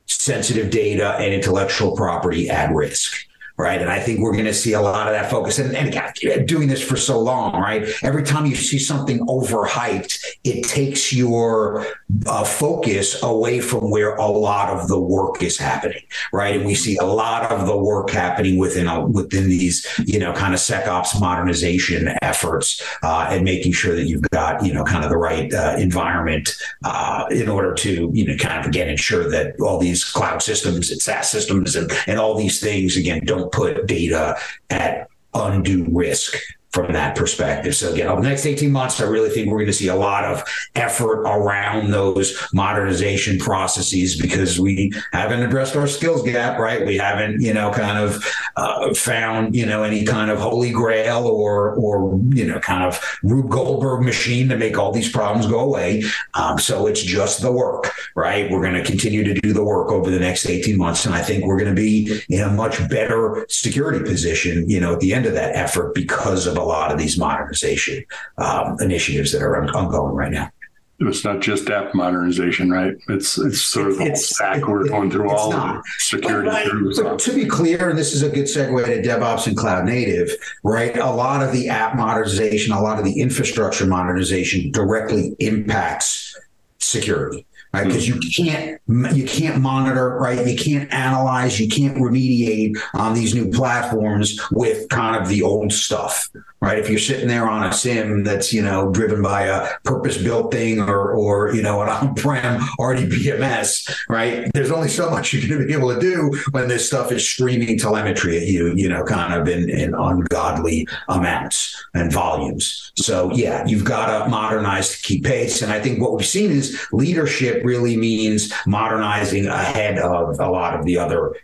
sensitive 0.06 0.70
data 0.70 1.14
and 1.16 1.34
intellectual 1.34 1.94
property 1.94 2.48
at 2.48 2.72
risk 2.74 3.25
right? 3.56 3.80
And 3.80 3.90
I 3.90 3.98
think 4.00 4.20
we're 4.20 4.32
going 4.32 4.44
to 4.44 4.54
see 4.54 4.74
a 4.74 4.80
lot 4.80 5.06
of 5.06 5.14
that 5.14 5.30
focus. 5.30 5.58
And, 5.58 5.74
and 5.74 6.46
doing 6.46 6.68
this 6.68 6.82
for 6.82 6.96
so 6.96 7.18
long, 7.18 7.54
right? 7.60 7.88
Every 8.02 8.22
time 8.22 8.46
you 8.46 8.54
see 8.54 8.78
something 8.78 9.20
overhyped, 9.20 10.18
it 10.44 10.64
takes 10.64 11.12
your 11.12 11.86
uh, 12.26 12.44
focus 12.44 13.22
away 13.22 13.60
from 13.60 13.90
where 13.90 14.14
a 14.16 14.26
lot 14.26 14.68
of 14.68 14.88
the 14.88 14.98
work 14.98 15.42
is 15.42 15.56
happening, 15.56 16.02
right? 16.32 16.56
And 16.56 16.66
we 16.66 16.74
see 16.74 16.96
a 16.96 17.04
lot 17.04 17.50
of 17.50 17.66
the 17.66 17.76
work 17.76 18.10
happening 18.10 18.58
within 18.58 18.86
a, 18.86 19.06
within 19.06 19.48
these, 19.48 19.86
you 20.04 20.18
know, 20.18 20.32
kind 20.32 20.54
of 20.54 20.60
SecOps 20.60 21.18
modernization 21.20 22.10
efforts 22.22 22.82
uh, 23.02 23.28
and 23.30 23.44
making 23.44 23.72
sure 23.72 23.94
that 23.94 24.04
you've 24.04 24.22
got, 24.30 24.64
you 24.64 24.72
know, 24.72 24.84
kind 24.84 25.04
of 25.04 25.10
the 25.10 25.16
right 25.16 25.52
uh, 25.52 25.76
environment 25.78 26.56
uh, 26.84 27.24
in 27.30 27.48
order 27.48 27.74
to, 27.74 28.10
you 28.12 28.26
know, 28.26 28.36
kind 28.36 28.60
of 28.60 28.66
again 28.66 28.88
ensure 28.88 29.28
that 29.30 29.58
all 29.60 29.78
these 29.78 30.04
cloud 30.04 30.42
systems 30.42 30.90
and 30.90 31.00
SaaS 31.00 31.30
systems 31.30 31.76
and, 31.76 31.90
and 32.06 32.18
all 32.18 32.36
these 32.36 32.60
things 32.60 32.96
again 32.96 33.24
don't 33.24 33.45
put 33.46 33.86
data 33.86 34.36
at 34.70 35.08
undue 35.34 35.86
risk 35.90 36.36
from 36.76 36.92
that 36.92 37.16
perspective. 37.16 37.74
So 37.74 37.90
again, 37.90 38.06
over 38.06 38.20
the 38.20 38.28
next 38.28 38.44
18 38.44 38.70
months, 38.70 39.00
I 39.00 39.04
really 39.04 39.30
think 39.30 39.48
we're 39.48 39.56
going 39.56 39.66
to 39.66 39.72
see 39.72 39.88
a 39.88 39.96
lot 39.96 40.24
of 40.24 40.44
effort 40.74 41.22
around 41.22 41.90
those 41.90 42.38
modernization 42.52 43.38
processes 43.38 44.14
because 44.14 44.60
we 44.60 44.92
haven't 45.10 45.42
addressed 45.42 45.74
our 45.74 45.86
skills 45.86 46.22
gap, 46.22 46.58
right? 46.58 46.86
We 46.86 46.98
haven't, 46.98 47.40
you 47.40 47.54
know, 47.54 47.70
kind 47.70 47.98
of 47.98 48.22
uh, 48.56 48.92
found, 48.92 49.56
you 49.56 49.64
know, 49.64 49.84
any 49.84 50.04
kind 50.04 50.30
of 50.30 50.38
holy 50.38 50.70
grail 50.70 51.26
or, 51.26 51.74
or, 51.76 52.20
you 52.28 52.46
know, 52.46 52.60
kind 52.60 52.84
of 52.84 53.02
Rube 53.22 53.48
Goldberg 53.48 54.04
machine 54.04 54.50
to 54.50 54.58
make 54.58 54.76
all 54.76 54.92
these 54.92 55.10
problems 55.10 55.46
go 55.46 55.60
away. 55.60 56.02
Um, 56.34 56.58
so 56.58 56.86
it's 56.86 57.02
just 57.02 57.40
the 57.40 57.52
work, 57.52 57.90
right? 58.14 58.50
We're 58.50 58.60
going 58.60 58.74
to 58.74 58.84
continue 58.84 59.24
to 59.24 59.32
do 59.32 59.54
the 59.54 59.64
work 59.64 59.90
over 59.90 60.10
the 60.10 60.20
next 60.20 60.44
18 60.44 60.76
months. 60.76 61.06
And 61.06 61.14
I 61.14 61.22
think 61.22 61.46
we're 61.46 61.58
going 61.58 61.74
to 61.74 61.80
be 61.80 62.20
in 62.28 62.42
a 62.42 62.50
much 62.50 62.86
better 62.90 63.46
security 63.48 64.04
position, 64.04 64.68
you 64.68 64.78
know, 64.78 64.92
at 64.92 65.00
the 65.00 65.14
end 65.14 65.24
of 65.24 65.32
that 65.32 65.56
effort 65.56 65.94
because 65.94 66.46
of 66.46 66.58
a 66.58 66.65
lot 66.66 66.92
of 66.92 66.98
these 66.98 67.18
modernization 67.18 68.04
um, 68.38 68.76
initiatives 68.80 69.32
that 69.32 69.42
are 69.42 69.64
ongoing 69.74 70.14
right 70.14 70.32
now. 70.32 70.50
It's 70.98 71.24
not 71.24 71.40
just 71.40 71.68
app 71.68 71.94
modernization, 71.94 72.70
right? 72.70 72.94
It's 73.08 73.36
it's 73.36 73.60
sort 73.60 73.88
of 73.88 73.98
the 73.98 74.06
it's, 74.06 74.34
stack 74.34 74.58
it, 74.58 74.68
we're 74.68 74.88
going 74.88 75.10
through 75.10 75.30
all 75.30 75.50
not. 75.50 75.84
security 75.98 76.48
but, 76.96 77.02
but 77.02 77.18
to 77.18 77.34
be 77.34 77.44
clear, 77.44 77.90
and 77.90 77.98
this 77.98 78.14
is 78.14 78.22
a 78.22 78.30
good 78.30 78.46
segue 78.46 78.82
to 78.86 79.02
DevOps 79.06 79.46
and 79.46 79.54
cloud 79.54 79.84
native, 79.84 80.30
right? 80.64 80.96
A 80.96 81.10
lot 81.10 81.42
of 81.42 81.52
the 81.52 81.68
app 81.68 81.96
modernization, 81.96 82.72
a 82.72 82.80
lot 82.80 82.98
of 82.98 83.04
the 83.04 83.20
infrastructure 83.20 83.84
modernization 83.84 84.70
directly 84.72 85.36
impacts 85.38 86.34
security 86.78 87.46
right? 87.76 87.86
Because 87.86 88.08
you 88.08 88.18
can't 88.34 88.80
you 89.14 89.26
can't 89.26 89.60
monitor, 89.60 90.16
right? 90.18 90.46
You 90.46 90.56
can't 90.56 90.92
analyze, 90.92 91.60
you 91.60 91.68
can't 91.68 91.96
remediate 91.96 92.76
on 92.94 93.14
these 93.14 93.34
new 93.34 93.50
platforms 93.50 94.40
with 94.50 94.88
kind 94.88 95.20
of 95.20 95.28
the 95.28 95.42
old 95.42 95.72
stuff, 95.72 96.28
right? 96.60 96.78
If 96.78 96.88
you're 96.88 96.98
sitting 96.98 97.28
there 97.28 97.48
on 97.48 97.64
a 97.64 97.72
SIEM 97.72 98.24
that's 98.24 98.52
you 98.52 98.62
know 98.62 98.90
driven 98.90 99.22
by 99.22 99.42
a 99.42 99.68
purpose-built 99.84 100.52
thing 100.52 100.80
or 100.80 101.12
or 101.12 101.54
you 101.54 101.62
know 101.62 101.82
an 101.82 101.88
on-prem 101.88 102.60
RDBMS, 102.78 103.94
right? 104.08 104.50
There's 104.54 104.70
only 104.70 104.88
so 104.88 105.10
much 105.10 105.32
you're 105.32 105.48
going 105.48 105.60
to 105.60 105.66
be 105.66 105.72
able 105.72 105.94
to 105.94 106.00
do 106.00 106.32
when 106.50 106.68
this 106.68 106.86
stuff 106.86 107.12
is 107.12 107.28
streaming 107.28 107.78
telemetry 107.78 108.36
at 108.38 108.46
you, 108.46 108.74
you 108.74 108.88
know, 108.88 109.04
kind 109.04 109.34
of 109.34 109.48
in 109.48 109.68
in 109.68 109.94
ungodly 109.94 110.88
amounts 111.08 111.84
and 111.94 112.12
volumes. 112.12 112.92
So 112.96 113.32
yeah, 113.32 113.64
you've 113.66 113.84
got 113.84 114.24
to 114.24 114.30
modernize 114.30 114.96
to 114.96 115.02
keep 115.02 115.24
pace, 115.24 115.62
and 115.62 115.72
I 115.72 115.80
think 115.80 116.00
what 116.00 116.14
we've 116.14 116.26
seen 116.26 116.50
is 116.50 116.86
leadership 116.92 117.64
really 117.64 117.96
means 117.96 118.52
modernizing 118.66 119.46
ahead 119.46 119.98
of 119.98 120.40
a 120.40 120.48
lot 120.48 120.78
of 120.78 120.84
the 120.84 120.98
other 120.98 121.34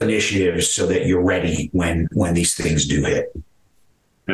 initiatives 0.00 0.70
so 0.70 0.86
that 0.86 1.06
you're 1.06 1.22
ready 1.22 1.68
when 1.72 2.08
when 2.12 2.34
these 2.34 2.54
things 2.54 2.86
do 2.86 3.04
hit. 3.04 3.32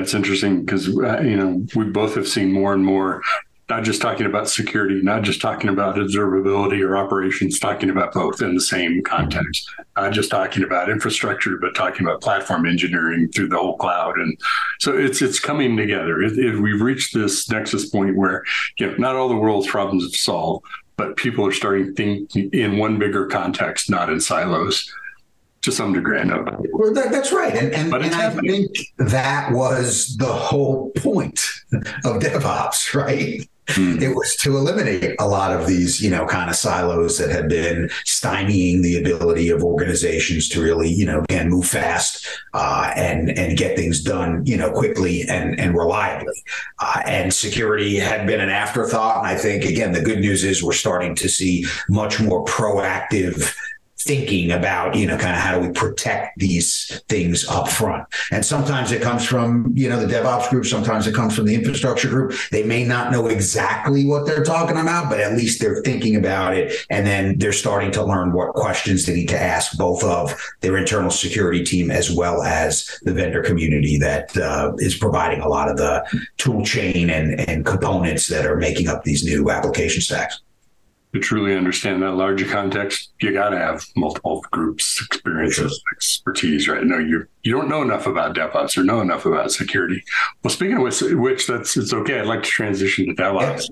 It's 0.01 0.15
interesting 0.15 0.65
because 0.65 0.89
uh, 0.89 1.21
you 1.21 1.37
know 1.37 1.67
we 1.75 1.85
both 1.85 2.15
have 2.15 2.29
seen 2.29 2.53
more 2.53 2.73
and 2.73 2.85
more, 2.85 3.23
not 3.69 3.85
just 3.85 4.01
talking 4.01 4.27
about 4.27 4.49
security, 4.49 5.01
not 5.03 5.23
just 5.23 5.41
talking 5.41 5.69
about 5.69 5.97
observability 5.97 6.81
or 6.83 6.97
operations, 6.97 7.59
talking 7.59 7.91
about 7.91 8.13
both 8.13 8.41
in 8.41 8.55
the 8.55 8.61
same 8.61 9.03
context. 9.03 9.69
Not 9.97 10.13
just 10.13 10.31
talking 10.31 10.63
about 10.63 10.89
infrastructure, 10.89 11.59
but 11.59 11.75
talking 11.75 12.07
about 12.07 12.21
platform 12.21 12.67
engineering 12.67 13.31
through 13.31 13.49
the 13.49 13.59
whole 13.59 13.77
cloud, 13.77 14.17
and 14.19 14.39
so 14.79 14.97
it's 14.97 15.21
it's 15.21 15.41
coming 15.41 15.77
together. 15.77 16.23
It, 16.23 16.39
it, 16.39 16.61
we've 16.61 16.81
reached 16.81 17.15
this 17.15 17.51
nexus 17.51 17.89
point 17.91 18.17
where 18.17 18.45
you 18.79 18.87
know 18.87 18.97
not 18.97 19.17
all 19.17 19.29
the 19.29 19.37
world's 19.37 19.69
problems 19.69 20.05
have 20.05 20.15
solved, 20.15 20.65
but 20.97 21.17
people 21.17 21.47
are 21.47 21.53
starting 21.53 21.87
to 21.87 21.93
think 21.95 22.55
in 22.55 22.79
one 22.79 22.99
bigger 22.99 23.27
context, 23.27 23.91
not 23.91 24.11
in 24.11 24.21
silos 24.21 24.91
to 25.63 25.73
some 25.73 25.93
degree. 25.93 26.19
I 26.19 26.25
know. 26.25 26.45
Well, 26.73 26.93
that, 26.95 27.11
that's 27.11 27.33
right, 27.33 27.55
and 27.55 27.73
and, 27.73 27.93
and 27.93 28.15
I 28.15 28.31
think 28.31 28.77
that 28.99 29.53
was 29.53 30.17
the 30.17 30.27
whole 30.27 30.91
point 30.91 31.41
of 32.05 32.21
DevOps, 32.23 32.95
right? 32.95 33.49
Mm. 33.69 34.01
It 34.01 34.15
was 34.15 34.35
to 34.37 34.57
eliminate 34.57 35.15
a 35.19 35.29
lot 35.29 35.53
of 35.53 35.67
these, 35.67 36.01
you 36.01 36.09
know, 36.09 36.25
kind 36.25 36.49
of 36.49 36.57
silos 36.57 37.19
that 37.19 37.29
had 37.29 37.51
been 37.51 37.91
stymieing 38.07 38.83
the 38.83 38.97
ability 38.97 39.51
of 39.51 39.63
organizations 39.63 40.49
to 40.51 40.63
really, 40.63 40.89
you 40.89 41.05
know, 41.05 41.23
can 41.29 41.51
move 41.51 41.67
fast 41.67 42.27
uh, 42.55 42.91
and 42.97 43.31
and 43.39 43.59
get 43.59 43.77
things 43.77 44.03
done, 44.03 44.43
you 44.47 44.57
know, 44.57 44.71
quickly 44.71 45.29
and 45.29 45.61
and 45.61 45.77
reliably. 45.77 46.33
Uh, 46.79 47.03
and 47.05 47.35
security 47.35 47.97
had 47.97 48.27
been 48.27 48.41
an 48.41 48.49
afterthought. 48.49 49.19
And 49.19 49.27
I 49.27 49.35
think 49.35 49.67
again, 49.67 49.93
the 49.93 50.01
good 50.01 50.21
news 50.21 50.45
is 50.45 50.63
we're 50.63 50.73
starting 50.73 51.15
to 51.17 51.29
see 51.29 51.67
much 51.91 52.21
more 52.21 52.47
proactive 52.47 53.55
thinking 54.09 54.53
about, 54.53 54.97
you 54.97 55.07
know, 55.07 55.19
kind 55.19 55.37
of 55.37 55.43
how 55.43 55.61
do 55.61 55.67
we 55.67 55.71
protect 55.71 56.39
these 56.39 57.03
things 57.11 57.47
up 57.47 57.69
front. 57.69 58.09
And 58.33 58.43
sometimes 58.43 58.91
it 58.91 59.03
comes 59.03 59.23
from, 59.23 59.71
you 59.77 59.87
know, 59.87 60.01
the 60.01 60.11
DevOps 60.11 60.49
group, 60.49 60.65
sometimes 60.65 61.07
it 61.07 61.15
comes 61.15 61.37
from 61.37 61.45
the 61.45 61.55
infrastructure 61.55 62.09
group. 62.09 62.33
They 62.51 62.63
may 62.63 62.85
not 62.85 63.13
know 63.13 63.27
exactly 63.27 64.07
what 64.07 64.25
they're 64.25 64.43
talking 64.43 64.79
about, 64.79 65.11
but 65.11 65.21
at 65.21 65.37
least 65.37 65.61
they're 65.61 65.83
thinking 65.83 66.17
about 66.17 66.57
it. 66.57 66.73
And 66.89 67.07
then 67.07 67.37
they're 67.37 67.53
starting 67.53 67.91
to 67.93 68.03
learn 68.03 68.33
what 68.33 68.55
questions 68.55 69.05
they 69.05 69.15
need 69.15 69.29
to 69.29 69.39
ask 69.39 69.77
both 69.77 70.03
of 70.03 70.35
their 70.63 70.79
internal 70.79 71.11
security 71.11 71.63
team 71.63 71.91
as 71.91 72.11
well 72.11 72.43
as 72.43 72.99
the 73.03 73.13
vendor 73.13 73.43
community 73.43 73.99
that 73.99 74.35
uh, 74.39 74.73
is 74.79 74.97
providing 74.97 75.43
a 75.43 75.49
lot 75.49 75.69
of 75.69 75.77
the 75.77 76.03
tool 76.39 76.65
chain 76.65 77.11
and, 77.11 77.39
and 77.41 77.67
components 77.67 78.27
that 78.29 78.47
are 78.47 78.57
making 78.57 78.89
up 78.89 79.05
these 79.05 79.23
new 79.23 79.51
application 79.51 80.01
stacks 80.01 80.41
to 81.15 81.21
truly 81.21 81.57
understand 81.57 82.03
that 82.03 82.13
larger 82.13 82.47
context, 82.47 83.11
you 83.21 83.33
got 83.33 83.51
to 83.51 83.59
have 83.59 83.85
multiple 83.97 84.45
groups, 84.51 85.03
experiences, 85.03 85.83
expertise, 85.93 86.69
right? 86.69 86.85
No, 86.85 86.99
you 86.99 87.27
you 87.43 87.53
don't 87.53 87.69
know 87.69 87.83
enough 87.83 88.07
about 88.07 88.35
DevOps 88.35 88.77
or 88.77 88.85
know 88.85 89.01
enough 89.01 89.25
about 89.25 89.51
security. 89.51 90.03
Well, 90.43 90.53
speaking 90.53 90.77
of 90.77 90.83
which, 90.83 91.01
which 91.01 91.47
that's 91.47 91.77
it's 91.77 91.93
okay. 91.93 92.21
I'd 92.21 92.27
like 92.27 92.43
to 92.43 92.51
transition 92.51 93.07
to 93.07 93.15
DevOps. 93.15 93.71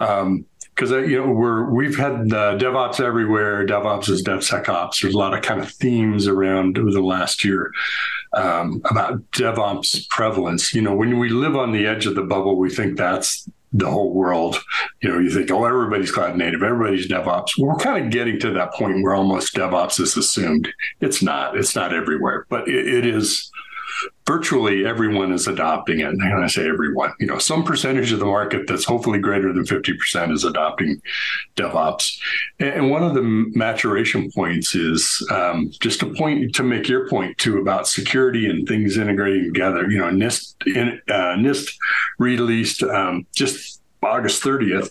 Um, 0.00 0.46
because 0.74 0.90
uh, 0.90 0.98
you 0.98 1.18
know 1.18 1.30
we're 1.30 1.70
we've 1.70 1.96
had 1.96 2.28
DevOps 2.28 3.00
everywhere. 3.00 3.66
DevOps 3.66 4.08
is 4.08 4.22
DevSecOps. 4.22 5.02
There's 5.02 5.14
a 5.14 5.18
lot 5.18 5.34
of 5.34 5.42
kind 5.42 5.60
of 5.60 5.70
themes 5.70 6.26
around 6.26 6.78
over 6.78 6.90
the 6.90 7.02
last 7.02 7.44
year 7.44 7.72
um, 8.34 8.80
about 8.90 9.22
DevOps 9.32 10.08
prevalence. 10.08 10.72
You 10.72 10.82
know, 10.82 10.94
when 10.94 11.18
we 11.18 11.28
live 11.28 11.56
on 11.56 11.72
the 11.72 11.86
edge 11.86 12.06
of 12.06 12.14
the 12.14 12.22
bubble, 12.22 12.56
we 12.56 12.70
think 12.70 12.96
that's 12.96 13.48
the 13.72 13.90
whole 13.90 14.12
world. 14.12 14.62
You 15.00 15.10
know, 15.10 15.18
you 15.18 15.30
think, 15.30 15.50
oh, 15.50 15.64
everybody's 15.64 16.10
cloud 16.10 16.36
native, 16.36 16.62
everybody's 16.62 17.08
DevOps. 17.08 17.58
We're 17.58 17.76
kind 17.76 18.04
of 18.04 18.10
getting 18.10 18.38
to 18.40 18.50
that 18.52 18.72
point 18.72 19.02
where 19.02 19.14
almost 19.14 19.54
DevOps 19.54 20.00
is 20.00 20.16
assumed. 20.16 20.68
It's 21.00 21.22
not. 21.22 21.56
It's 21.56 21.74
not 21.74 21.94
everywhere, 21.94 22.46
but 22.48 22.68
it, 22.68 22.86
it 22.86 23.06
is. 23.06 23.50
Virtually 24.26 24.86
everyone 24.86 25.32
is 25.32 25.46
adopting 25.46 26.00
it. 26.00 26.08
And 26.08 26.22
I 26.22 26.46
say 26.46 26.68
everyone, 26.68 27.12
you 27.18 27.26
know, 27.26 27.38
some 27.38 27.64
percentage 27.64 28.12
of 28.12 28.20
the 28.20 28.26
market 28.26 28.66
that's 28.66 28.84
hopefully 28.84 29.18
greater 29.18 29.52
than 29.52 29.64
50% 29.64 30.32
is 30.32 30.44
adopting 30.44 31.02
DevOps. 31.56 32.18
And 32.58 32.90
one 32.90 33.02
of 33.02 33.14
the 33.14 33.22
maturation 33.22 34.30
points 34.32 34.74
is 34.74 35.26
um, 35.30 35.72
just 35.80 36.02
a 36.02 36.06
point 36.06 36.54
to 36.54 36.62
make 36.62 36.88
your 36.88 37.08
point 37.08 37.36
too 37.38 37.58
about 37.58 37.88
security 37.88 38.48
and 38.48 38.66
things 38.66 38.96
integrating 38.96 39.52
together. 39.52 39.90
You 39.90 39.98
know, 39.98 40.10
NIST, 40.10 40.54
uh, 41.08 41.36
NIST 41.36 41.74
released 42.18 42.82
um, 42.82 43.26
just 43.34 43.80
August 44.02 44.42
30th 44.42 44.90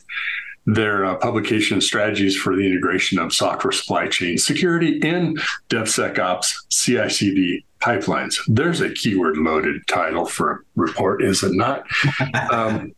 their 0.65 1.05
uh, 1.05 1.15
publication 1.15 1.81
strategies 1.81 2.35
for 2.35 2.55
the 2.55 2.65
integration 2.65 3.19
of 3.19 3.33
software 3.33 3.71
supply 3.71 4.07
chain 4.07 4.37
security 4.37 4.97
in 4.99 5.35
DevSecOps 5.69 6.53
CI/CD 6.69 7.65
pipelines. 7.81 8.35
There's 8.47 8.81
a 8.81 8.93
keyword 8.93 9.37
loaded 9.37 9.81
title 9.87 10.25
for 10.25 10.51
a 10.51 10.57
report, 10.75 11.23
is 11.23 11.43
it 11.43 11.53
not? 11.53 11.83
um, 12.51 12.93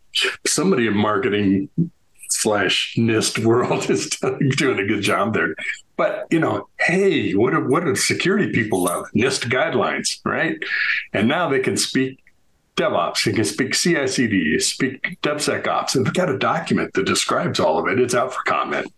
somebody 0.45 0.87
in 0.87 0.95
marketing 0.95 1.69
slash 2.29 2.95
NIST 2.97 3.43
world 3.43 3.89
is 3.89 4.09
doing 4.57 4.79
a 4.79 4.85
good 4.85 5.01
job 5.01 5.33
there. 5.33 5.55
But 5.95 6.25
you 6.31 6.39
know, 6.39 6.67
hey, 6.79 7.33
what 7.33 7.51
do, 7.51 7.63
what 7.65 7.85
do 7.85 7.95
security 7.95 8.51
people 8.51 8.83
love? 8.83 9.05
NIST 9.15 9.49
guidelines, 9.49 10.19
right? 10.25 10.57
And 11.13 11.27
now 11.27 11.49
they 11.49 11.59
can 11.59 11.77
speak 11.77 12.19
DevOps, 12.75 13.25
you 13.25 13.33
can 13.33 13.45
speak 13.45 13.75
CI/CD, 13.75 14.59
speak 14.59 15.17
DevSecOps, 15.21 15.95
and 15.95 16.05
we've 16.05 16.13
got 16.13 16.29
a 16.29 16.37
document 16.37 16.93
that 16.93 17.05
describes 17.05 17.59
all 17.59 17.77
of 17.77 17.87
it. 17.87 17.99
It's 17.99 18.15
out 18.15 18.33
for 18.33 18.41
comment 18.43 18.91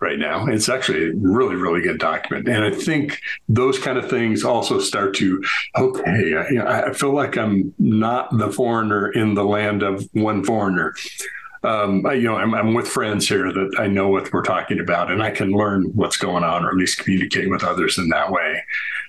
right 0.00 0.18
now. 0.18 0.46
It's 0.46 0.70
actually 0.70 1.08
a 1.08 1.12
really, 1.14 1.56
really 1.56 1.82
good 1.82 1.98
document, 1.98 2.48
and 2.48 2.64
I 2.64 2.70
think 2.70 3.20
those 3.48 3.78
kind 3.78 3.98
of 3.98 4.08
things 4.08 4.42
also 4.42 4.80
start 4.80 5.14
to 5.16 5.42
okay. 5.76 6.34
I, 6.34 6.48
you 6.48 6.58
know, 6.58 6.66
I 6.66 6.92
feel 6.92 7.12
like 7.12 7.36
I'm 7.36 7.74
not 7.78 8.36
the 8.36 8.50
foreigner 8.50 9.10
in 9.12 9.34
the 9.34 9.44
land 9.44 9.82
of 9.82 10.08
one 10.12 10.42
foreigner. 10.42 10.94
Um, 11.62 12.06
I, 12.06 12.14
you 12.14 12.22
know, 12.22 12.36
I'm, 12.36 12.54
I'm, 12.54 12.72
with 12.72 12.88
friends 12.88 13.28
here 13.28 13.52
that 13.52 13.74
I 13.78 13.86
know 13.86 14.08
what 14.08 14.32
we're 14.32 14.42
talking 14.42 14.80
about, 14.80 15.10
and 15.10 15.22
I 15.22 15.30
can 15.30 15.50
learn 15.50 15.84
what's 15.94 16.16
going 16.16 16.42
on, 16.42 16.64
or 16.64 16.70
at 16.70 16.76
least 16.76 17.00
communicate 17.00 17.50
with 17.50 17.62
others 17.62 17.98
in 17.98 18.08
that 18.08 18.32
way. 18.32 18.62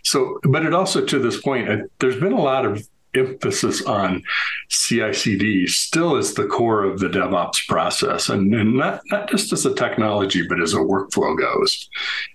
So, 0.04 0.38
but 0.44 0.66
it 0.66 0.74
also 0.74 1.06
to 1.06 1.20
this 1.20 1.40
point, 1.42 1.70
uh, 1.70 1.78
there's 2.00 2.20
been 2.20 2.34
a 2.34 2.42
lot 2.42 2.66
of 2.66 2.86
emphasis 3.14 3.82
on 3.84 4.24
CI/CD 4.70 5.68
still 5.68 6.16
is 6.16 6.34
the 6.34 6.46
core 6.46 6.84
of 6.84 7.00
the 7.00 7.08
DevOps 7.08 7.68
process, 7.68 8.30
and, 8.30 8.54
and 8.54 8.78
not 8.78 9.02
not 9.12 9.30
just 9.30 9.52
as 9.54 9.66
a 9.66 9.74
technology, 9.74 10.46
but 10.48 10.62
as 10.62 10.74
a 10.74 10.78
workflow 10.78 11.38
goes, 11.38 11.90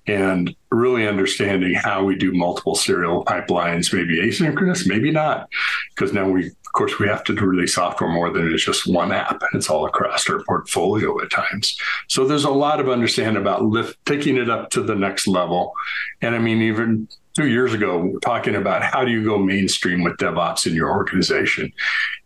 and 0.07 0.55
really 0.71 1.07
understanding 1.07 1.75
how 1.75 2.05
we 2.05 2.17
do 2.17 2.33
multiple 2.33 2.75
serial 2.75 3.25
pipelines, 3.25 3.93
maybe 3.93 4.21
asynchronous, 4.21 4.87
maybe 4.87 5.11
not, 5.11 5.49
because 5.95 6.13
now 6.13 6.29
we 6.29 6.47
of 6.49 6.73
course 6.73 6.99
we 6.99 7.09
have 7.09 7.25
to 7.25 7.33
release 7.33 7.75
software 7.75 8.11
more 8.11 8.31
than 8.31 8.53
it's 8.53 8.65
just 8.65 8.87
one 8.87 9.11
app. 9.11 9.43
It's 9.55 9.71
all 9.71 9.87
across 9.87 10.29
our 10.29 10.43
portfolio 10.45 11.19
at 11.23 11.31
times. 11.31 11.79
So 12.09 12.27
there's 12.27 12.45
a 12.45 12.51
lot 12.51 12.81
of 12.81 12.91
understanding 12.91 13.41
about 13.41 13.65
lift, 13.65 13.97
taking 14.05 14.37
it 14.37 14.51
up 14.51 14.69
to 14.71 14.83
the 14.83 14.95
next 14.95 15.27
level, 15.27 15.73
and 16.21 16.35
I 16.35 16.39
mean 16.39 16.61
even 16.61 17.09
two 17.37 17.49
years 17.49 17.75
ago 17.75 18.19
talking 18.23 18.55
about 18.55 18.83
how 18.83 19.05
do 19.05 19.11
you 19.11 19.23
go 19.25 19.39
mainstream 19.39 20.03
with 20.03 20.17
DevOps 20.17 20.67
in 20.67 20.75
your 20.75 20.91
organization. 20.91 21.71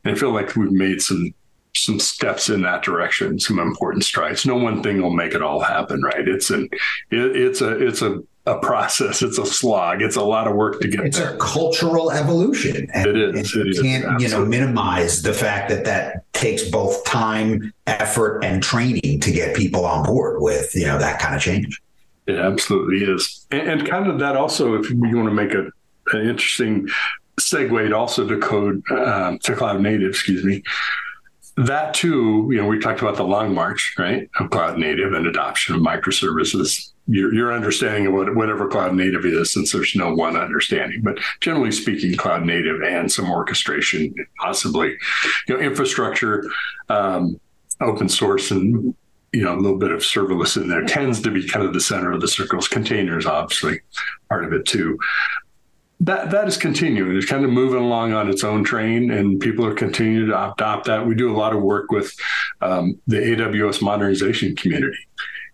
And 0.05 0.15
I 0.15 0.19
feel 0.19 0.33
like 0.33 0.57
we've 0.57 0.73
made 0.73 1.03
some 1.03 1.35
some 1.75 2.01
steps 2.01 2.49
in 2.49 2.63
that 2.63 2.83
direction, 2.83 3.39
some 3.39 3.59
important 3.59 4.05
strides. 4.05 4.45
No 4.45 4.57
one 4.57 4.83
thing 4.83 5.01
will 5.01 5.15
make 5.15 5.35
it 5.35 5.43
all 5.43 5.61
happen, 5.61 6.03
right? 6.03 6.27
It's 6.27 6.51
an 6.51 6.69
it, 7.11 7.37
it's 7.37 7.61
a 7.61 7.87
it's 7.87 8.03
a 8.03 8.23
a 8.47 8.59
process. 8.59 9.23
It's 9.23 9.39
a 9.39 9.45
slog. 9.45 10.01
It's 10.01 10.17
a 10.17 10.23
lot 10.23 10.49
of 10.49 10.55
work 10.55 10.81
to 10.81 10.89
get 10.89 11.01
it's 11.01 11.19
there. 11.19 11.35
a 11.35 11.39
cultural 11.39 12.11
evolution. 12.11 12.89
And 12.95 13.07
it 13.07 13.37
is. 13.37 13.55
It 13.55 13.67
you 13.67 13.83
can't, 13.83 14.21
you 14.21 14.29
know, 14.29 14.45
minimize 14.45 15.23
the 15.23 15.35
fact 15.35 15.69
that 15.69 15.85
that 15.85 16.33
takes 16.33 16.69
both 16.69 17.05
time, 17.05 17.73
effort, 17.87 18.43
and 18.43 18.63
training 18.63 19.21
to 19.21 19.31
get 19.31 19.55
people 19.55 19.85
on 19.85 20.05
board 20.05 20.41
with, 20.41 20.75
you 20.75 20.87
know, 20.87 20.99
that 20.99 21.21
kind 21.21 21.35
of 21.35 21.43
change. 21.43 21.81
It 22.31 22.39
absolutely 22.39 23.05
is. 23.05 23.47
And, 23.51 23.69
and 23.69 23.89
kind 23.89 24.07
of 24.07 24.19
that 24.21 24.37
also, 24.37 24.75
if 24.75 24.89
you 24.91 25.17
want 25.17 25.29
to 25.29 25.35
make 25.35 25.53
a, 25.53 25.65
an 26.17 26.29
interesting 26.29 26.89
segue 27.41 27.97
also 27.97 28.29
to 28.29 28.39
code, 28.39 28.83
um, 28.93 29.39
to 29.41 29.57
cloud 29.57 29.81
native, 29.81 30.11
excuse 30.11 30.45
me, 30.45 30.63
that 31.57 31.93
too, 31.93 32.49
you 32.53 32.59
know, 32.59 32.69
we 32.69 32.79
talked 32.79 33.01
about 33.01 33.17
the 33.17 33.25
long 33.25 33.53
march, 33.53 33.95
right, 33.99 34.31
of 34.39 34.51
cloud 34.51 34.79
native 34.79 35.13
and 35.13 35.27
adoption 35.27 35.75
of 35.75 35.81
microservices. 35.81 36.93
Your, 37.07 37.35
your 37.35 37.53
understanding 37.53 38.07
of 38.07 38.13
what, 38.13 38.37
whatever 38.37 38.69
cloud 38.69 38.95
native 38.95 39.25
is, 39.27 39.53
since 39.53 39.73
there's 39.73 39.97
no 39.97 40.15
one 40.15 40.37
understanding, 40.37 41.01
but 41.03 41.19
generally 41.41 41.73
speaking, 41.73 42.15
cloud 42.17 42.45
native 42.45 42.83
and 42.83 43.11
some 43.11 43.29
orchestration, 43.29 44.15
possibly, 44.39 44.91
you 45.49 45.55
know, 45.55 45.61
infrastructure, 45.61 46.49
um, 46.89 47.41
open 47.81 48.09
source, 48.09 48.53
and 48.53 48.95
you 49.33 49.43
know, 49.43 49.55
a 49.55 49.61
little 49.61 49.79
bit 49.79 49.93
of 49.93 50.01
serverless 50.01 50.61
in 50.61 50.69
there 50.69 50.85
tends 50.85 51.21
to 51.23 51.31
be 51.31 51.47
kind 51.47 51.65
of 51.65 51.73
the 51.73 51.81
center 51.81 52.13
of 52.13 52.21
the 52.21 52.29
circles. 52.29 52.69
Containers, 52.69 53.27
obviously, 53.27 53.81
part 54.29 54.45
of 54.45 54.53
it 54.53 54.67
too. 54.67 54.99
That 56.01 56.31
that 56.31 56.49
is 56.49 56.57
continuing. 56.57 57.17
It's 57.17 57.27
kind 57.27 57.45
of 57.45 57.51
moving 57.51 57.83
along 57.83 58.15
on 58.15 58.29
its 58.29 58.43
own 58.43 58.65
train, 58.65 59.11
and 59.11 59.39
people 59.39 59.67
are 59.67 59.75
continuing 59.75 60.29
to 60.29 60.53
adopt 60.53 60.87
that. 60.87 61.07
We 61.07 61.15
do 61.15 61.31
a 61.31 61.37
lot 61.37 61.55
of 61.55 61.63
work 61.63 61.91
with 61.91 62.13
um, 62.61 62.99
the 63.07 63.19
AWS 63.19 63.83
modernization 63.83 64.57
community, 64.57 64.99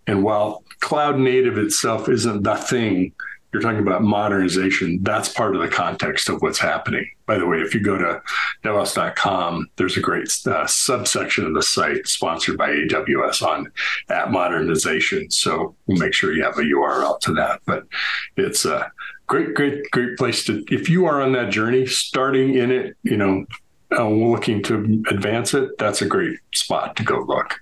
and 0.07 0.23
while 0.23 0.63
cloud 0.79 1.19
native 1.19 1.57
itself 1.57 2.07
isn't 2.07 2.43
the 2.43 2.55
thing 2.55 3.13
you're 3.51 3.61
talking 3.61 3.79
about 3.79 4.03
modernization, 4.03 4.99
that's 5.03 5.29
part 5.29 5.55
of 5.55 5.61
the 5.61 5.69
context 5.69 6.29
of 6.29 6.41
what's 6.41 6.59
happening. 6.59 7.09
By 7.25 7.37
the 7.37 7.45
way, 7.45 7.57
if 7.59 7.73
you 7.73 7.79
go 7.79 7.97
to 7.97 8.21
devops.com, 8.63 9.69
there's 9.77 9.97
a 9.97 10.01
great 10.01 10.29
uh, 10.45 10.67
subsection 10.67 11.45
of 11.45 11.53
the 11.53 11.63
site 11.63 12.07
sponsored 12.07 12.57
by 12.57 12.69
AWS 12.69 13.41
on 13.41 13.71
app 14.09 14.29
modernization. 14.29 15.31
So 15.31 15.75
we'll 15.85 15.97
make 15.97 16.13
sure 16.13 16.33
you 16.33 16.43
have 16.43 16.57
a 16.57 16.61
URL 16.61 17.19
to 17.21 17.33
that. 17.33 17.61
But 17.65 17.87
it's 18.35 18.65
a 18.65 18.91
great, 19.27 19.53
great, 19.53 19.89
great 19.91 20.17
place 20.17 20.43
to, 20.45 20.63
if 20.69 20.89
you 20.89 21.05
are 21.05 21.21
on 21.21 21.31
that 21.33 21.49
journey, 21.49 21.85
starting 21.85 22.55
in 22.55 22.71
it, 22.71 22.97
you 23.03 23.17
know, 23.17 23.45
uh, 23.91 24.09
looking 24.09 24.61
to 24.63 25.03
advance 25.09 25.53
it, 25.53 25.77
that's 25.77 26.01
a 26.01 26.05
great 26.05 26.37
spot 26.53 26.97
to 26.97 27.03
go 27.03 27.21
look. 27.21 27.59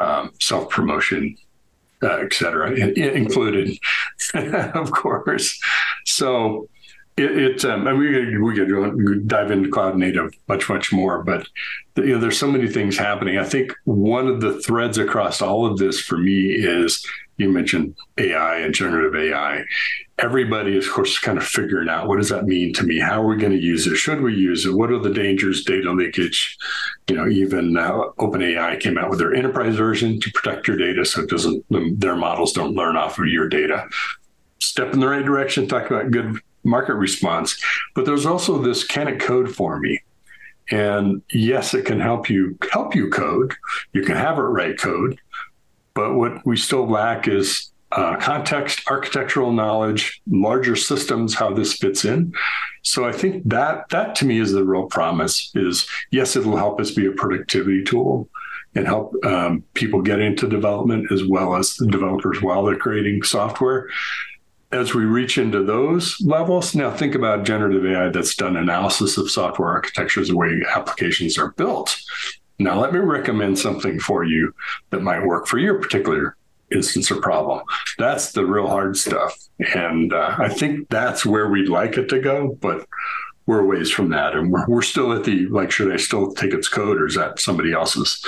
Um, 0.00 0.32
Self 0.40 0.68
promotion 0.68 1.36
uh, 2.02 2.18
et 2.24 2.32
cetera, 2.32 2.72
in, 2.72 2.96
included, 2.98 3.78
of 4.34 4.90
course. 4.90 5.60
So, 6.06 6.68
It, 7.16 7.30
it 7.38 7.64
um, 7.66 7.86
and 7.86 7.98
we 7.98 8.38
we 8.38 8.54
could 8.56 9.28
dive 9.28 9.50
into 9.50 9.68
cloud 9.70 9.98
native 9.98 10.32
much 10.48 10.68
much 10.70 10.92
more, 10.92 11.22
but 11.22 11.46
you 11.96 12.14
know 12.14 12.18
there's 12.18 12.38
so 12.38 12.50
many 12.50 12.68
things 12.68 12.96
happening. 12.96 13.36
I 13.36 13.44
think 13.44 13.74
one 13.84 14.28
of 14.28 14.40
the 14.40 14.58
threads 14.62 14.96
across 14.96 15.42
all 15.42 15.66
of 15.66 15.76
this 15.76 16.00
for 16.00 16.16
me 16.16 16.46
is 16.54 17.04
you 17.42 17.50
mentioned 17.50 17.94
AI 18.18 18.58
and 18.58 18.74
generative 18.74 19.14
AI. 19.14 19.64
Everybody 20.18 20.76
is, 20.76 20.86
of 20.86 20.92
course, 20.92 21.18
kind 21.18 21.36
of 21.36 21.44
figuring 21.44 21.88
out 21.88 22.06
what 22.06 22.18
does 22.18 22.28
that 22.28 22.44
mean 22.44 22.72
to 22.74 22.84
me? 22.84 22.98
How 22.98 23.22
are 23.22 23.26
we 23.26 23.36
going 23.36 23.52
to 23.52 23.58
use 23.58 23.86
it? 23.86 23.96
Should 23.96 24.20
we 24.20 24.34
use 24.34 24.64
it? 24.64 24.74
What 24.74 24.90
are 24.90 24.98
the 24.98 25.12
dangers? 25.12 25.64
Data 25.64 25.90
leakage. 25.90 26.56
You 27.08 27.16
know, 27.16 27.28
even 27.28 27.76
uh, 27.76 28.10
OpenAI 28.18 28.78
came 28.80 28.96
out 28.96 29.10
with 29.10 29.18
their 29.18 29.34
enterprise 29.34 29.76
version 29.76 30.20
to 30.20 30.30
protect 30.30 30.68
your 30.68 30.76
data, 30.76 31.04
so 31.04 31.22
it 31.22 31.30
doesn't 31.30 31.64
their 32.00 32.16
models 32.16 32.52
don't 32.52 32.74
learn 32.74 32.96
off 32.96 33.18
of 33.18 33.26
your 33.26 33.48
data. 33.48 33.88
Step 34.60 34.92
in 34.92 35.00
the 35.00 35.08
right 35.08 35.24
direction. 35.24 35.66
Talk 35.66 35.90
about 35.90 36.10
good 36.10 36.38
market 36.64 36.94
response, 36.94 37.60
but 37.94 38.06
there's 38.06 38.26
also 38.26 38.62
this 38.62 38.84
can 38.84 39.08
it 39.08 39.20
code 39.20 39.52
for 39.52 39.78
me? 39.80 40.00
And 40.70 41.22
yes, 41.32 41.74
it 41.74 41.84
can 41.84 42.00
help 42.00 42.30
you 42.30 42.56
help 42.70 42.94
you 42.94 43.10
code. 43.10 43.54
You 43.92 44.02
can 44.02 44.16
have 44.16 44.38
it 44.38 44.42
write 44.42 44.78
code, 44.78 45.18
but 45.94 46.14
what 46.14 46.44
we 46.46 46.56
still 46.56 46.88
lack 46.88 47.28
is 47.28 47.72
uh, 47.92 48.16
context, 48.16 48.80
architectural 48.88 49.52
knowledge, 49.52 50.22
larger 50.30 50.76
systems, 50.76 51.34
how 51.34 51.52
this 51.52 51.74
fits 51.74 52.04
in. 52.04 52.32
So 52.82 53.04
I 53.04 53.12
think 53.12 53.48
that 53.48 53.88
that 53.90 54.14
to 54.16 54.24
me 54.24 54.38
is 54.38 54.52
the 54.52 54.64
real 54.64 54.86
promise. 54.86 55.50
Is 55.54 55.86
yes, 56.10 56.34
it'll 56.34 56.56
help 56.56 56.80
us 56.80 56.90
be 56.90 57.06
a 57.06 57.12
productivity 57.12 57.84
tool 57.84 58.28
and 58.74 58.86
help 58.86 59.14
um, 59.24 59.64
people 59.74 60.00
get 60.00 60.20
into 60.20 60.48
development 60.48 61.12
as 61.12 61.24
well 61.24 61.54
as 61.54 61.76
the 61.76 61.86
developers 61.86 62.40
while 62.40 62.64
they're 62.64 62.76
creating 62.76 63.22
software. 63.22 63.88
As 64.72 64.94
we 64.94 65.04
reach 65.04 65.36
into 65.36 65.62
those 65.62 66.16
levels, 66.24 66.74
now 66.74 66.90
think 66.90 67.14
about 67.14 67.44
generative 67.44 67.84
AI 67.84 68.08
that's 68.08 68.34
done 68.34 68.56
analysis 68.56 69.18
of 69.18 69.30
software 69.30 69.68
architectures, 69.68 70.28
the 70.28 70.36
way 70.36 70.62
applications 70.74 71.36
are 71.36 71.52
built. 71.52 71.94
Now, 72.58 72.80
let 72.80 72.92
me 72.92 72.98
recommend 72.98 73.58
something 73.58 73.98
for 73.98 74.24
you 74.24 74.54
that 74.90 75.02
might 75.02 75.26
work 75.26 75.46
for 75.46 75.58
your 75.58 75.80
particular 75.80 76.36
instance 76.70 77.10
or 77.10 77.20
problem. 77.20 77.62
That's 77.98 78.32
the 78.32 78.44
real 78.44 78.66
hard 78.66 78.96
stuff. 78.96 79.36
And 79.74 80.12
uh, 80.12 80.36
I 80.38 80.48
think 80.48 80.88
that's 80.88 81.26
where 81.26 81.48
we'd 81.48 81.68
like 81.68 81.98
it 81.98 82.08
to 82.08 82.20
go, 82.20 82.56
but 82.60 82.86
we're 83.46 83.64
ways 83.64 83.90
from 83.90 84.10
that. 84.10 84.34
And 84.34 84.52
we're, 84.52 84.66
we're 84.66 84.82
still 84.82 85.12
at 85.12 85.24
the 85.24 85.46
like, 85.48 85.70
should 85.70 85.92
I 85.92 85.96
still 85.96 86.32
take 86.32 86.54
its 86.54 86.68
code 86.68 87.00
or 87.00 87.06
is 87.06 87.16
that 87.16 87.40
somebody 87.40 87.72
else's 87.72 88.24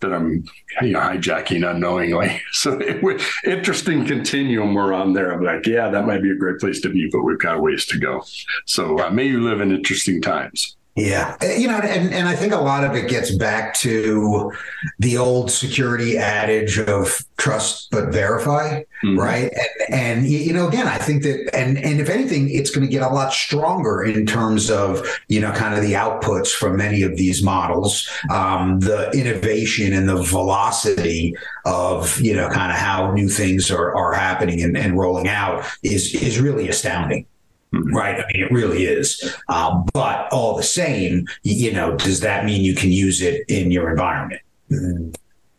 that 0.00 0.12
I'm 0.12 0.44
you 0.80 0.92
know, 0.92 1.00
hijacking 1.00 1.68
unknowingly? 1.68 2.40
So 2.52 2.78
it, 2.80 3.22
interesting 3.44 4.06
continuum 4.06 4.74
we're 4.74 4.92
on 4.92 5.14
there. 5.14 5.32
I'm 5.32 5.42
like, 5.42 5.66
yeah, 5.66 5.88
that 5.88 6.06
might 6.06 6.22
be 6.22 6.30
a 6.30 6.36
great 6.36 6.60
place 6.60 6.80
to 6.82 6.90
be, 6.90 7.08
but 7.10 7.22
we've 7.22 7.38
got 7.38 7.60
ways 7.60 7.86
to 7.86 7.98
go. 7.98 8.22
So 8.66 8.98
uh, 9.00 9.10
may 9.10 9.26
you 9.26 9.40
live 9.40 9.60
in 9.60 9.72
interesting 9.72 10.22
times. 10.22 10.76
Yeah. 10.94 11.36
Uh, 11.42 11.46
you 11.46 11.68
know, 11.68 11.78
and, 11.78 12.12
and 12.12 12.28
I 12.28 12.36
think 12.36 12.52
a 12.52 12.60
lot 12.60 12.84
of 12.84 12.94
it 12.94 13.08
gets 13.08 13.34
back 13.34 13.72
to 13.76 14.52
the 14.98 15.16
old 15.16 15.50
security 15.50 16.18
adage 16.18 16.78
of 16.78 17.24
trust 17.38 17.90
but 17.90 18.12
verify, 18.12 18.82
mm-hmm. 19.02 19.18
right? 19.18 19.50
And, 19.88 20.22
and, 20.22 20.26
you 20.26 20.52
know, 20.52 20.68
again, 20.68 20.86
I 20.86 20.98
think 20.98 21.22
that, 21.22 21.48
and, 21.54 21.78
and 21.78 21.98
if 21.98 22.10
anything, 22.10 22.50
it's 22.50 22.70
going 22.70 22.86
to 22.86 22.92
get 22.92 23.02
a 23.02 23.08
lot 23.08 23.32
stronger 23.32 24.02
in 24.02 24.26
terms 24.26 24.70
of, 24.70 25.06
you 25.28 25.40
know, 25.40 25.50
kind 25.52 25.74
of 25.74 25.80
the 25.80 25.94
outputs 25.94 26.52
from 26.52 26.76
many 26.76 27.02
of 27.02 27.16
these 27.16 27.42
models, 27.42 28.08
um, 28.30 28.78
the 28.80 29.10
innovation 29.12 29.94
and 29.94 30.06
the 30.06 30.22
velocity 30.22 31.34
of, 31.64 32.20
you 32.20 32.36
know, 32.36 32.50
kind 32.50 32.70
of 32.70 32.76
how 32.76 33.10
new 33.12 33.30
things 33.30 33.70
are, 33.70 33.94
are 33.96 34.12
happening 34.12 34.62
and, 34.62 34.76
and 34.76 34.98
rolling 34.98 35.26
out 35.26 35.64
is, 35.82 36.14
is 36.14 36.38
really 36.38 36.68
astounding. 36.68 37.24
Mm-hmm. 37.72 37.94
Right. 37.94 38.20
I 38.20 38.26
mean, 38.32 38.44
it 38.44 38.52
really 38.52 38.84
is. 38.84 39.34
Um, 39.48 39.86
but 39.92 40.30
all 40.32 40.56
the 40.56 40.62
same, 40.62 41.26
you 41.42 41.72
know, 41.72 41.96
does 41.96 42.20
that 42.20 42.44
mean 42.44 42.62
you 42.62 42.74
can 42.74 42.90
use 42.90 43.22
it 43.22 43.44
in 43.48 43.70
your 43.70 43.90
environment? 43.90 44.42
Mm-hmm. 44.70 45.10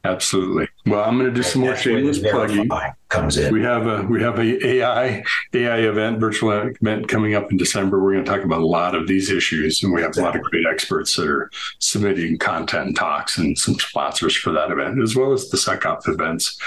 Absolutely. 0.05 0.67
Well, 0.85 1.01
I'm 1.01 1.17
going 1.17 1.29
to 1.29 1.33
do 1.33 1.43
some 1.43 1.61
more 1.61 1.77
shameless 1.77 2.19
plugging. 2.19 2.69
Comes 3.07 3.37
in. 3.37 3.53
We 3.53 3.61
have 3.61 3.87
a 3.87 4.03
we 4.03 4.21
have 4.21 4.37
a 4.37 4.67
AI 4.67 5.23
AI 5.53 5.77
event, 5.77 6.19
virtual 6.19 6.51
event 6.51 7.07
coming 7.07 7.35
up 7.35 7.49
in 7.51 7.57
December. 7.57 8.03
We're 8.03 8.13
going 8.13 8.25
to 8.25 8.29
talk 8.29 8.43
about 8.43 8.59
a 8.59 8.65
lot 8.65 8.95
of 8.95 9.07
these 9.07 9.29
issues, 9.29 9.81
and 9.81 9.93
we 9.93 10.01
have 10.01 10.09
exactly. 10.09 10.39
a 10.39 10.41
lot 10.41 10.45
of 10.45 10.51
great 10.51 10.65
experts 10.69 11.15
that 11.15 11.29
are 11.29 11.49
submitting 11.79 12.37
content 12.37 12.87
and 12.87 12.95
talks, 12.97 13.37
and 13.37 13.57
some 13.57 13.75
sponsors 13.75 14.35
for 14.35 14.51
that 14.51 14.71
event, 14.71 15.01
as 15.01 15.15
well 15.15 15.31
as 15.31 15.49
the 15.49 15.57
SecOps 15.57 16.09
events. 16.09 16.59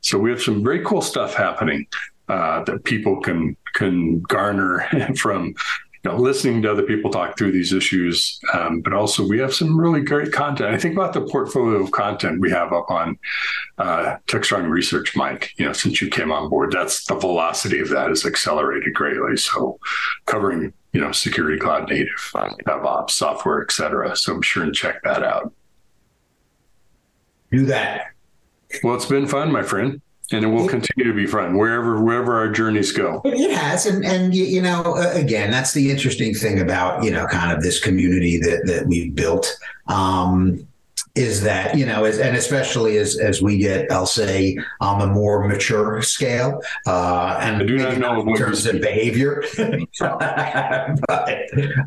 So 0.00 0.18
we 0.18 0.30
have 0.30 0.42
some 0.42 0.64
very 0.64 0.84
cool 0.84 1.02
stuff 1.02 1.34
happening 1.34 1.86
uh, 2.28 2.64
that 2.64 2.82
people 2.82 3.20
can 3.20 3.56
can 3.74 4.20
garner 4.20 4.86
from 5.16 5.54
you 6.02 6.10
know, 6.10 6.16
listening 6.16 6.62
to 6.62 6.70
other 6.70 6.82
people 6.82 7.10
talk 7.10 7.36
through 7.36 7.52
these 7.52 7.74
issues, 7.74 8.40
um, 8.54 8.80
but 8.80 8.94
also 8.94 9.26
we 9.26 9.38
have 9.38 9.52
some 9.52 9.78
really 9.78 10.00
great 10.00 10.32
content. 10.32 10.74
I 10.74 10.78
think 10.78 10.94
about 10.94 11.12
the 11.12 11.20
portfolio 11.20 11.82
of 11.82 11.90
content 11.90 12.40
we 12.40 12.50
have 12.50 12.72
up 12.72 12.90
on 12.90 13.18
uh, 13.76 14.16
TechStrong 14.26 14.70
Research, 14.70 15.14
Mike. 15.14 15.52
You 15.58 15.66
know, 15.66 15.74
since 15.74 16.00
you 16.00 16.08
came 16.08 16.32
on 16.32 16.48
board, 16.48 16.72
that's 16.72 17.04
the 17.04 17.16
velocity 17.16 17.80
of 17.80 17.90
that 17.90 18.08
has 18.08 18.24
accelerated 18.24 18.94
greatly. 18.94 19.36
So, 19.36 19.78
covering 20.24 20.72
you 20.94 21.00
know 21.02 21.12
security, 21.12 21.58
cloud 21.58 21.90
native, 21.90 22.32
DevOps, 22.66 23.10
software, 23.10 23.60
et 23.60 23.70
cetera. 23.70 24.16
So, 24.16 24.34
I'm 24.34 24.42
sure 24.42 24.62
and 24.62 24.74
check 24.74 25.02
that 25.02 25.22
out. 25.22 25.52
Do 27.52 27.66
that. 27.66 28.06
Well, 28.82 28.94
it's 28.94 29.06
been 29.06 29.26
fun, 29.26 29.52
my 29.52 29.62
friend 29.62 30.00
and 30.32 30.44
it 30.44 30.48
will 30.48 30.68
continue 30.68 31.10
to 31.10 31.16
be 31.16 31.26
fun 31.26 31.56
wherever 31.56 32.00
wherever 32.00 32.36
our 32.38 32.48
journeys 32.48 32.92
go. 32.92 33.20
It 33.24 33.50
has 33.56 33.86
and 33.86 34.04
and 34.04 34.34
you 34.34 34.62
know 34.62 34.94
again 35.12 35.50
that's 35.50 35.72
the 35.72 35.90
interesting 35.90 36.34
thing 36.34 36.60
about 36.60 37.02
you 37.02 37.10
know 37.10 37.26
kind 37.26 37.52
of 37.52 37.62
this 37.62 37.80
community 37.80 38.38
that 38.38 38.66
that 38.66 38.86
we've 38.86 39.14
built. 39.14 39.58
Um 39.88 40.66
is 41.14 41.42
that 41.42 41.76
you 41.76 41.84
know 41.84 42.04
as, 42.04 42.18
and 42.18 42.36
especially 42.36 42.96
as 42.96 43.18
as 43.18 43.42
we 43.42 43.58
get 43.58 43.90
i'll 43.90 44.06
say 44.06 44.56
on 44.80 45.00
a 45.02 45.06
more 45.06 45.46
mature 45.48 46.00
scale 46.02 46.62
uh 46.86 47.36
and 47.40 47.56
I 47.56 47.66
do 47.66 47.78
not 47.78 47.98
know 47.98 48.20
in 48.20 48.36
terms 48.36 48.64
of 48.66 48.80
behavior 48.80 49.42
but 49.98 51.28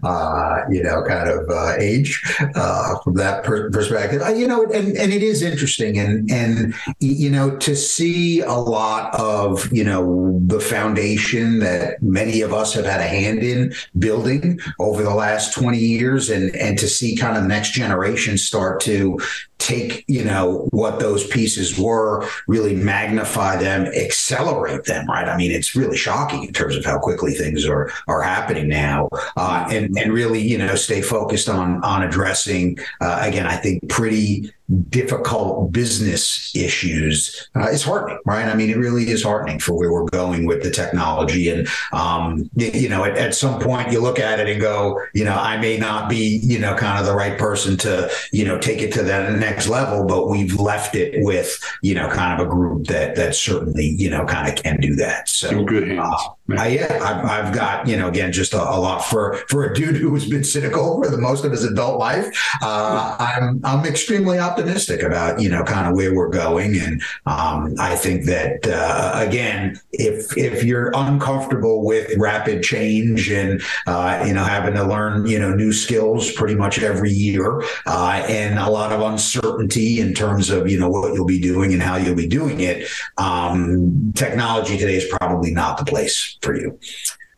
uh 0.04 0.58
you 0.70 0.84
know 0.84 1.04
kind 1.04 1.30
of 1.30 1.50
uh, 1.50 1.76
age 1.80 2.22
uh 2.56 3.00
from 3.00 3.14
that 3.16 3.44
per- 3.44 3.70
perspective. 3.72 4.22
Uh, 4.22 4.30
you 4.30 4.48
know 4.48 4.64
and 4.66 4.98
and 4.98 5.14
it 5.14 5.24
is 5.24 5.42
interesting 5.42 5.98
and 5.98 6.30
and 6.30 6.74
you 7.00 7.30
know 7.30 7.56
to 7.58 7.76
see 7.76 8.42
a 8.42 8.54
lot 8.54 9.14
of 9.16 9.72
you 9.72 9.84
know 9.84 10.40
the 10.48 10.60
foundation 10.60 11.60
that 11.60 12.02
many 12.02 12.42
of 12.42 12.54
us 12.54 12.74
have 12.74 12.86
had 12.86 13.00
a 13.00 13.08
hand 13.08 13.40
in 13.40 13.74
building 14.00 14.60
over 14.80 15.04
the 15.04 15.14
last 15.14 15.54
20 15.54 15.78
years 15.78 16.30
and 16.30 16.54
and 16.56 16.78
to 16.78 16.88
see 16.88 17.16
kind 17.16 17.38
of 17.38 17.44
the 17.44 17.50
next 17.50 17.72
generation 17.72 18.38
start 18.38 18.80
to 18.82 19.13
take 19.60 20.04
you 20.08 20.24
know 20.24 20.68
what 20.72 21.00
those 21.00 21.26
pieces 21.28 21.80
were 21.80 22.28
really 22.48 22.76
magnify 22.76 23.56
them 23.56 23.86
accelerate 23.86 24.84
them 24.84 25.08
right? 25.08 25.30
I 25.30 25.38
mean 25.38 25.52
it's 25.52 25.76
really 25.76 25.96
shocking 25.96 26.44
in 26.44 26.54
terms 26.54 26.76
of 26.76 26.84
how 26.84 27.00
quickly 27.00 27.34
things 27.34 27.66
are 27.66 27.92
are 28.08 28.22
happening 28.22 28.68
now. 28.68 29.08
Uh, 29.38 29.66
and 29.70 29.98
and 29.98 30.12
really 30.12 30.42
you 30.42 30.58
know 30.58 30.76
stay 30.76 31.02
focused 31.02 31.48
on 31.48 31.84
on 31.84 32.04
addressing 32.04 32.78
uh, 33.02 33.20
again 33.22 33.46
i 33.46 33.56
think 33.56 33.88
pretty 33.90 34.52
difficult 34.90 35.72
business 35.72 36.52
issues 36.56 37.50
uh, 37.56 37.68
it's 37.72 37.84
heartening 37.84 38.20
right? 38.26 38.48
I 38.48 38.56
mean 38.56 38.70
it 38.70 38.78
really 38.78 39.10
is 39.10 39.24
heartening 39.24 39.60
for 39.60 39.74
where 39.74 39.92
we're 39.92 40.06
going 40.06 40.46
with 40.46 40.64
the 40.64 40.72
technology. 40.72 41.50
And 41.50 41.68
um, 41.92 42.50
you 42.56 42.90
know 42.90 43.04
at, 43.04 43.18
at, 43.18 43.34
some 43.34 43.60
point 43.60 43.92
you 43.92 44.00
look 44.00 44.20
at 44.20 44.40
it 44.40 44.48
and 44.48 44.62
go 44.62 45.02
you 45.16 45.26
know 45.26 45.34
i 45.34 45.58
may 45.58 45.76
not 45.76 46.08
be 46.08 46.40
you 46.44 46.60
know 46.60 46.76
kind 46.76 47.00
of 47.00 47.06
the 47.06 47.16
right 47.16 47.38
person 47.38 47.76
to 47.78 48.10
you 48.32 48.46
know 48.46 48.60
take 48.60 48.80
it 48.80 48.94
to 48.94 49.02
that 49.02 49.38
next 49.40 49.68
level 49.68 50.06
but 50.06 50.30
we've 50.30 50.60
left 50.60 50.94
it 50.94 51.24
with 51.26 51.60
you 51.82 51.96
know 51.96 52.08
kind 52.10 52.40
of 52.40 52.46
a 52.46 52.50
group 52.50 52.86
that 52.86 53.16
that 53.16 53.36
certainly 53.36 53.96
you 53.98 54.10
know 54.10 54.24
kind 54.26 54.48
of 54.48 54.64
can 54.64 54.80
do 54.80 54.96
that. 54.96 55.28
So 55.30 55.50
In 55.50 55.66
good 55.66 55.88
hands. 55.88 56.00
uh, 56.02 56.30
I, 56.52 56.68
yeah, 56.68 57.00
I've, 57.02 57.26
I've, 57.26 57.54
got 57.54 57.88
you 57.88 57.96
know 57.96 58.10
again 58.10 58.34
just 58.34 58.54
a, 58.54 58.58
a, 58.58 58.76
lot 58.76 59.00
for 59.06 59.38
for 59.48 59.64
a 59.64 59.74
dude 59.74 59.96
who's 59.96 60.28
been 60.30 60.44
cynical 60.44 61.02
for 61.02 61.10
the 61.10 61.18
most 61.18 61.46
of 61.46 61.52
his 61.52 61.64
adult 61.64 62.00
life. 62.00 62.28
Uh, 62.62 63.16
I'm 63.18 63.62
I'm 63.64 63.86
extremely 63.86 64.40
optimistic 64.40 65.04
about 65.04 65.40
you 65.40 65.48
know 65.48 65.64
kind 65.64 65.88
of 65.88 65.96
where 65.96 66.14
we're 66.14 66.30
going, 66.30 66.78
and 66.78 67.02
um, 67.26 67.76
I 67.80 67.96
think 67.96 68.26
that 68.26 68.68
uh, 68.68 69.26
again, 69.26 69.80
if 69.94 70.38
if 70.38 70.66
you're 70.66 70.92
uncomfortable 70.94 71.86
with 71.86 72.12
rapid 72.18 72.62
change 72.62 73.32
and 73.32 73.62
uh, 73.88 74.26
you 74.28 74.34
know 74.34 74.44
having 74.44 74.74
to 74.74 74.84
learn 74.84 75.26
you 75.26 75.40
know 75.40 75.54
new 75.56 75.72
skills 75.72 76.30
pretty 76.34 76.56
much 76.56 76.78
every 76.78 77.12
year, 77.12 77.64
uh, 77.86 78.22
and 78.28 78.60
a 78.60 78.70
lot 78.70 78.92
of 78.92 79.00
uncertainty 79.00 80.02
in 80.02 80.14
terms 80.14 80.50
of 80.50 80.70
you 80.70 80.78
know 80.78 80.90
what 80.90 81.14
you'll 81.14 81.26
be 81.26 81.40
doing 81.40 81.72
and 81.72 81.82
how 81.82 81.96
you'll 81.96 82.16
be 82.16 82.28
doing 82.28 82.60
it, 82.60 82.90
um, 83.18 84.12
technology 84.14 84.78
today 84.78 84.98
is 84.98 85.06
probably 85.18 85.52
not 85.52 85.78
the 85.78 85.86
place 85.86 86.34
for 86.44 86.56
you. 86.56 86.80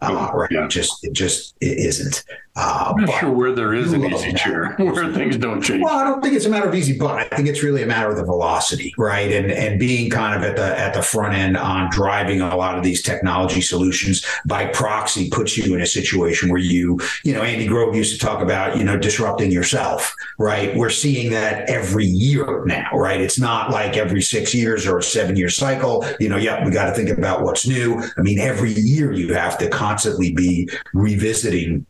Uh, 0.02 0.30
right? 0.34 0.52
It 0.52 0.70
just 0.70 1.04
it 1.04 1.14
just 1.14 1.56
it 1.62 1.78
isn't. 1.78 2.24
Uh, 2.58 2.94
I'm 2.96 3.04
not 3.04 3.20
sure 3.20 3.32
where 3.32 3.52
there 3.52 3.74
is 3.74 3.92
an 3.92 4.06
easy 4.06 4.32
chair, 4.32 4.76
where 4.78 5.12
things 5.12 5.36
don't 5.36 5.62
change. 5.62 5.84
Well, 5.84 5.94
I 5.94 6.06
don't 6.06 6.22
think 6.22 6.36
it's 6.36 6.46
a 6.46 6.50
matter 6.50 6.70
of 6.70 6.74
easy, 6.74 6.98
but 6.98 7.12
I 7.12 7.36
think 7.36 7.50
it's 7.50 7.62
really 7.62 7.84
a 7.84 7.86
matter 7.86 8.10
of 8.10 8.16
the 8.16 8.24
velocity, 8.24 8.94
right? 8.98 9.30
And 9.30 9.52
and 9.52 9.78
being 9.78 10.10
kind 10.10 10.34
of 10.36 10.50
at 10.50 10.56
the 10.56 10.80
at 10.80 10.94
the 10.94 11.02
front 11.02 11.34
end 11.34 11.58
on 11.58 11.90
driving 11.92 12.40
a 12.40 12.56
lot 12.56 12.78
of 12.78 12.84
these 12.84 13.02
technology 13.02 13.60
solutions 13.60 14.26
by 14.46 14.68
proxy 14.68 15.30
puts 15.30 15.58
you 15.58 15.76
in 15.76 15.82
a 15.82 15.86
situation 15.86 16.48
where 16.48 16.62
you, 16.62 16.98
you 17.26 17.34
know, 17.34 17.42
Andy 17.42 17.68
Grove 17.68 17.94
used 17.94 18.18
to 18.18 18.26
talk 18.26 18.42
about, 18.42 18.78
you 18.78 18.86
know, 18.86 18.98
disrupting 18.98 19.52
yourself, 19.52 20.16
right? 20.40 20.74
We're 20.78 20.90
seeing 20.90 21.32
that 21.32 21.70
every 21.70 22.06
year 22.06 22.64
now, 22.66 22.90
right? 22.94 23.20
It's 23.20 23.38
not 23.38 23.72
like 23.72 23.98
every 23.98 24.22
six 24.22 24.56
years 24.56 24.88
or 24.88 25.00
a 25.00 25.04
seven 25.04 25.36
year 25.36 25.50
cycle. 25.50 26.06
You 26.22 26.30
know, 26.30 26.38
yeah, 26.38 26.64
we 26.64 26.72
got 26.72 26.86
to 26.86 26.94
think 26.94 27.10
about 27.10 27.42
what's 27.42 27.68
new. 27.68 28.02
I 28.18 28.22
mean, 28.22 28.40
every 28.40 28.72
year 28.72 29.12
you 29.12 29.34
have 29.34 29.58
to 29.58 29.68
constantly 29.70 30.32
be 30.32 30.70
revisiting 30.94 31.86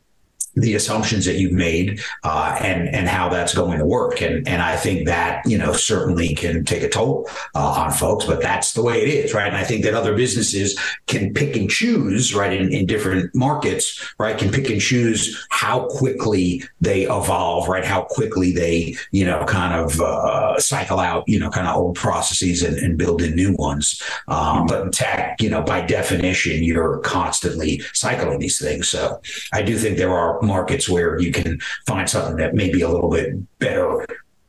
the 0.56 0.76
assumptions 0.76 1.26
that 1.26 1.36
you've 1.36 1.52
made 1.52 2.02
uh, 2.24 2.58
and 2.62 2.88
and 2.90 3.08
how 3.08 3.30
that's 3.30 3.54
going 3.54 3.78
to 3.80 3.86
work. 3.86 4.22
And 4.22 4.48
and 4.48 4.62
I 4.62 4.76
think 4.76 5.06
that 5.08 5.46
you 5.46 5.58
know 5.58 5.74
certainly 5.74 6.34
can 6.34 6.64
take 6.64 6.84
a 6.84 6.90
toll 6.90 7.30
uh, 7.54 7.84
on 7.84 7.92
folks 7.92 8.26
but 8.26 8.42
that's 8.42 8.74
the 8.74 8.82
way 8.82 9.02
it 9.02 9.10
is 9.10 9.34
right? 9.34 9.48
And 9.48 9.58
I 9.58 9.64
think 9.64 9.84
that 9.84 9.94
other 9.94 10.16
businesses 10.16 10.80
can 11.08 11.34
pick 11.34 11.56
and 11.56 11.70
choose 11.70 12.34
right 12.34 12.54
in, 12.54 12.72
in 12.72 12.86
different 12.86 13.34
markets 13.36 14.14
right 14.20 14.38
can 14.38 14.52
pick 14.52 14.70
and 14.70 14.82
choose 14.82 15.46
how 15.50 15.88
quickly 15.88 16.64
they 16.82 17.04
evolve 17.04 17.68
right? 17.68 17.86
How 17.86 18.04
quickly 18.04 18.52
they 18.52 18.96
you 19.12 19.26
know 19.26 19.44
kind 19.46 19.74
of 19.74 20.00
uh, 20.00 20.60
cycle 20.60 21.00
out 21.00 21.24
you 21.28 21.40
know 21.40 21.50
kind 21.50 21.68
of 21.68 21.76
old 21.76 21.96
processes 21.96 22.64
and, 22.64 22.78
and 22.78 22.98
build 22.98 23.22
in 23.22 23.36
new 23.36 23.54
ones. 23.56 24.02
Um, 24.28 24.68
but 24.68 24.82
in 24.84 24.92
tech 24.92 25.42
you 25.42 25.50
know 25.50 25.62
by 25.62 25.82
definition 25.82 26.64
you're 26.64 27.00
constantly 27.00 27.82
cycling 27.94 28.40
these 28.40 28.60
things. 28.60 28.88
So 28.88 29.22
I 29.54 29.62
do 29.62 29.78
think 29.78 29.98
there 29.98 30.14
are 30.14 30.40
markets 30.46 30.90
where 30.90 31.20
you 31.20 31.32
can 31.32 31.60
find 31.88 32.10
something 32.10 32.38
that 32.38 32.56
may 32.56 32.72
be 32.72 32.82
a 32.82 32.90
little 32.90 33.10
bit 33.10 33.36
better, 33.60 34.06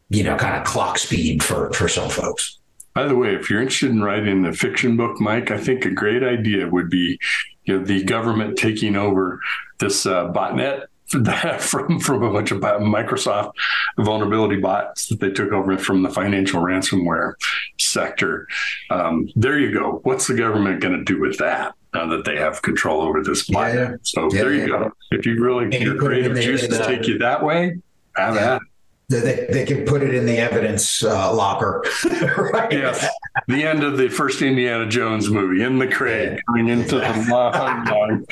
you 0.08 0.24
know, 0.24 0.36
kind 0.36 0.56
of 0.56 0.64
clock 0.64 0.98
speed 0.98 1.42
for 1.42 1.72
for 1.72 1.88
some 1.88 2.08
folks. 2.08 2.58
By 2.94 3.06
the 3.06 3.16
way, 3.16 3.34
if 3.34 3.50
you're 3.50 3.60
interested 3.60 3.90
in 3.90 4.02
writing 4.02 4.46
a 4.46 4.52
fiction 4.52 4.96
book, 4.96 5.20
Mike, 5.20 5.50
I 5.50 5.58
think 5.58 5.84
a 5.84 5.90
great 5.90 6.22
idea 6.22 6.66
would 6.66 6.88
be, 6.88 7.18
you 7.64 7.78
know, 7.78 7.84
the 7.84 8.02
government 8.04 8.56
taking 8.56 8.96
over 8.96 9.38
this 9.78 10.06
uh, 10.06 10.32
botnet 10.32 10.86
from 11.60 12.00
from 12.00 12.22
a 12.22 12.32
bunch 12.32 12.50
of 12.50 12.60
Microsoft 12.60 13.52
vulnerability 13.98 14.56
bots 14.56 15.06
that 15.06 15.20
they 15.20 15.30
took 15.30 15.52
over 15.52 15.78
from 15.78 16.02
the 16.02 16.10
financial 16.10 16.60
ransomware 16.60 17.34
sector. 17.78 18.48
Um, 18.90 19.28
there 19.36 19.58
you 19.58 19.72
go. 19.72 20.00
What's 20.02 20.26
the 20.26 20.34
government 20.34 20.80
going 20.80 20.98
to 20.98 21.04
do 21.04 21.20
with 21.20 21.38
that? 21.38 21.74
now 21.96 22.06
that 22.06 22.24
they 22.24 22.36
have 22.36 22.60
control 22.62 23.00
over 23.00 23.22
this 23.22 23.48
bot. 23.48 23.72
Yeah, 23.72 23.80
yeah. 23.80 23.96
So 24.02 24.28
yeah, 24.32 24.42
there 24.42 24.52
you 24.52 24.66
go. 24.66 24.92
If 25.10 25.26
you 25.26 25.42
really 25.42 25.76
your 25.78 25.96
creative 25.96 26.36
juices 26.36 26.78
take 26.86 27.06
you 27.06 27.18
that 27.18 27.42
way, 27.42 27.78
have 28.16 28.34
that. 28.34 28.60
They, 29.08 29.46
they 29.52 29.64
can 29.64 29.84
put 29.84 30.02
it 30.02 30.14
in 30.14 30.26
the 30.26 30.38
evidence 30.38 31.04
uh, 31.04 31.32
locker. 31.32 31.84
right? 32.52 32.72
Yes. 32.72 33.06
The 33.46 33.62
end 33.62 33.84
of 33.84 33.98
the 33.98 34.08
first 34.08 34.42
Indiana 34.42 34.88
Jones 34.88 35.30
movie 35.30 35.62
in 35.62 35.78
the 35.78 35.86
crate, 35.86 36.40
going 36.48 36.68
into 36.68 36.96
the 36.96 37.26
long, 37.30 37.84
long 37.84 38.24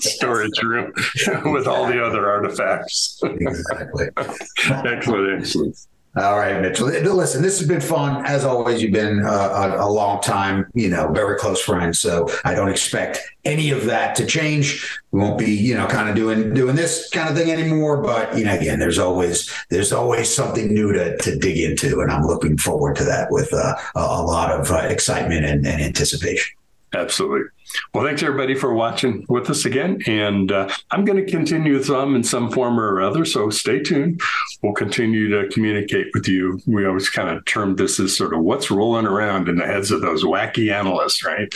storage 0.00 0.62
room 0.62 0.92
with 1.46 1.66
all 1.66 1.86
the 1.86 2.04
other 2.04 2.28
artifacts. 2.28 3.18
Exactly. 3.22 4.08
excellent, 4.68 5.40
excellent. 5.40 5.78
All 6.18 6.38
right, 6.38 6.60
Mitchell. 6.60 6.86
Listen, 6.86 7.42
this 7.42 7.58
has 7.58 7.68
been 7.68 7.80
fun. 7.80 8.24
As 8.26 8.44
always, 8.44 8.82
you've 8.82 8.92
been 8.92 9.20
a, 9.20 9.76
a, 9.78 9.88
long 9.88 10.20
time, 10.20 10.66
you 10.74 10.88
know, 10.88 11.12
very 11.12 11.38
close 11.38 11.60
friends. 11.60 12.00
So 12.00 12.28
I 12.44 12.54
don't 12.54 12.68
expect 12.68 13.20
any 13.44 13.70
of 13.70 13.84
that 13.84 14.16
to 14.16 14.26
change. 14.26 15.00
We 15.12 15.20
won't 15.20 15.38
be, 15.38 15.50
you 15.50 15.74
know, 15.74 15.86
kind 15.86 16.08
of 16.08 16.16
doing 16.16 16.54
doing 16.54 16.76
this 16.76 17.08
kind 17.10 17.28
of 17.28 17.36
thing 17.36 17.50
anymore. 17.52 18.02
But 18.02 18.36
you 18.36 18.44
know, 18.44 18.54
again, 18.54 18.78
there's 18.78 18.98
always 18.98 19.52
there's 19.70 19.92
always 19.92 20.34
something 20.34 20.72
new 20.72 20.92
to 20.92 21.16
to 21.18 21.38
dig 21.38 21.58
into, 21.58 22.00
and 22.00 22.10
I'm 22.10 22.26
looking 22.26 22.58
forward 22.58 22.96
to 22.96 23.04
that 23.04 23.30
with 23.30 23.52
uh, 23.52 23.76
a, 23.94 24.00
a, 24.00 24.22
lot 24.22 24.50
of 24.50 24.70
uh, 24.70 24.78
excitement 24.78 25.44
and, 25.44 25.66
and 25.66 25.80
anticipation. 25.80 26.57
Absolutely. 26.94 27.48
Well, 27.92 28.04
thanks 28.04 28.22
everybody 28.22 28.54
for 28.54 28.72
watching 28.72 29.26
with 29.28 29.50
us 29.50 29.64
again. 29.64 30.00
And 30.06 30.50
uh, 30.50 30.68
I'm 30.90 31.04
going 31.04 31.22
to 31.22 31.30
continue 31.30 31.82
some 31.82 32.16
in 32.16 32.24
some 32.24 32.50
form 32.50 32.80
or 32.80 33.00
other. 33.02 33.24
So 33.24 33.50
stay 33.50 33.80
tuned. 33.80 34.20
We'll 34.62 34.72
continue 34.72 35.28
to 35.28 35.48
communicate 35.48 36.08
with 36.14 36.28
you. 36.28 36.60
We 36.66 36.86
always 36.86 37.10
kind 37.10 37.28
of 37.36 37.44
term 37.44 37.76
this 37.76 38.00
as 38.00 38.16
sort 38.16 38.32
of 38.32 38.40
what's 38.40 38.70
rolling 38.70 39.06
around 39.06 39.48
in 39.48 39.56
the 39.56 39.66
heads 39.66 39.90
of 39.90 40.00
those 40.00 40.24
wacky 40.24 40.72
analysts, 40.72 41.24
right? 41.24 41.52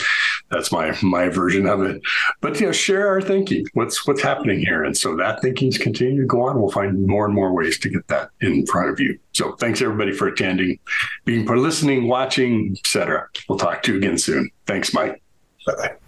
That's 0.51 0.71
my 0.71 0.95
my 1.01 1.29
version 1.29 1.65
of 1.65 1.81
it. 1.81 2.01
But 2.41 2.59
you 2.59 2.67
know, 2.67 2.71
share 2.71 3.07
our 3.07 3.21
thinking. 3.21 3.65
What's 3.73 4.05
what's 4.05 4.21
happening 4.21 4.59
here? 4.59 4.83
And 4.83 4.95
so 4.95 5.15
that 5.15 5.41
thinking's 5.41 5.77
continue 5.77 6.21
to 6.21 6.27
go 6.27 6.43
on. 6.43 6.59
We'll 6.59 6.71
find 6.71 7.07
more 7.07 7.25
and 7.25 7.33
more 7.33 7.53
ways 7.53 7.79
to 7.79 7.89
get 7.89 8.07
that 8.09 8.29
in 8.41 8.65
front 8.67 8.89
of 8.89 8.99
you. 8.99 9.17
So 9.31 9.53
thanks 9.53 9.81
everybody 9.81 10.11
for 10.11 10.27
attending, 10.27 10.77
being 11.25 11.47
for 11.47 11.57
listening, 11.57 12.07
watching, 12.07 12.75
etc. 12.77 13.27
We'll 13.49 13.57
talk 13.57 13.81
to 13.83 13.93
you 13.93 13.97
again 13.97 14.19
soon. 14.19 14.51
Thanks, 14.67 14.93
Mike. 14.93 15.22
Bye 15.65 15.73
bye. 15.77 16.02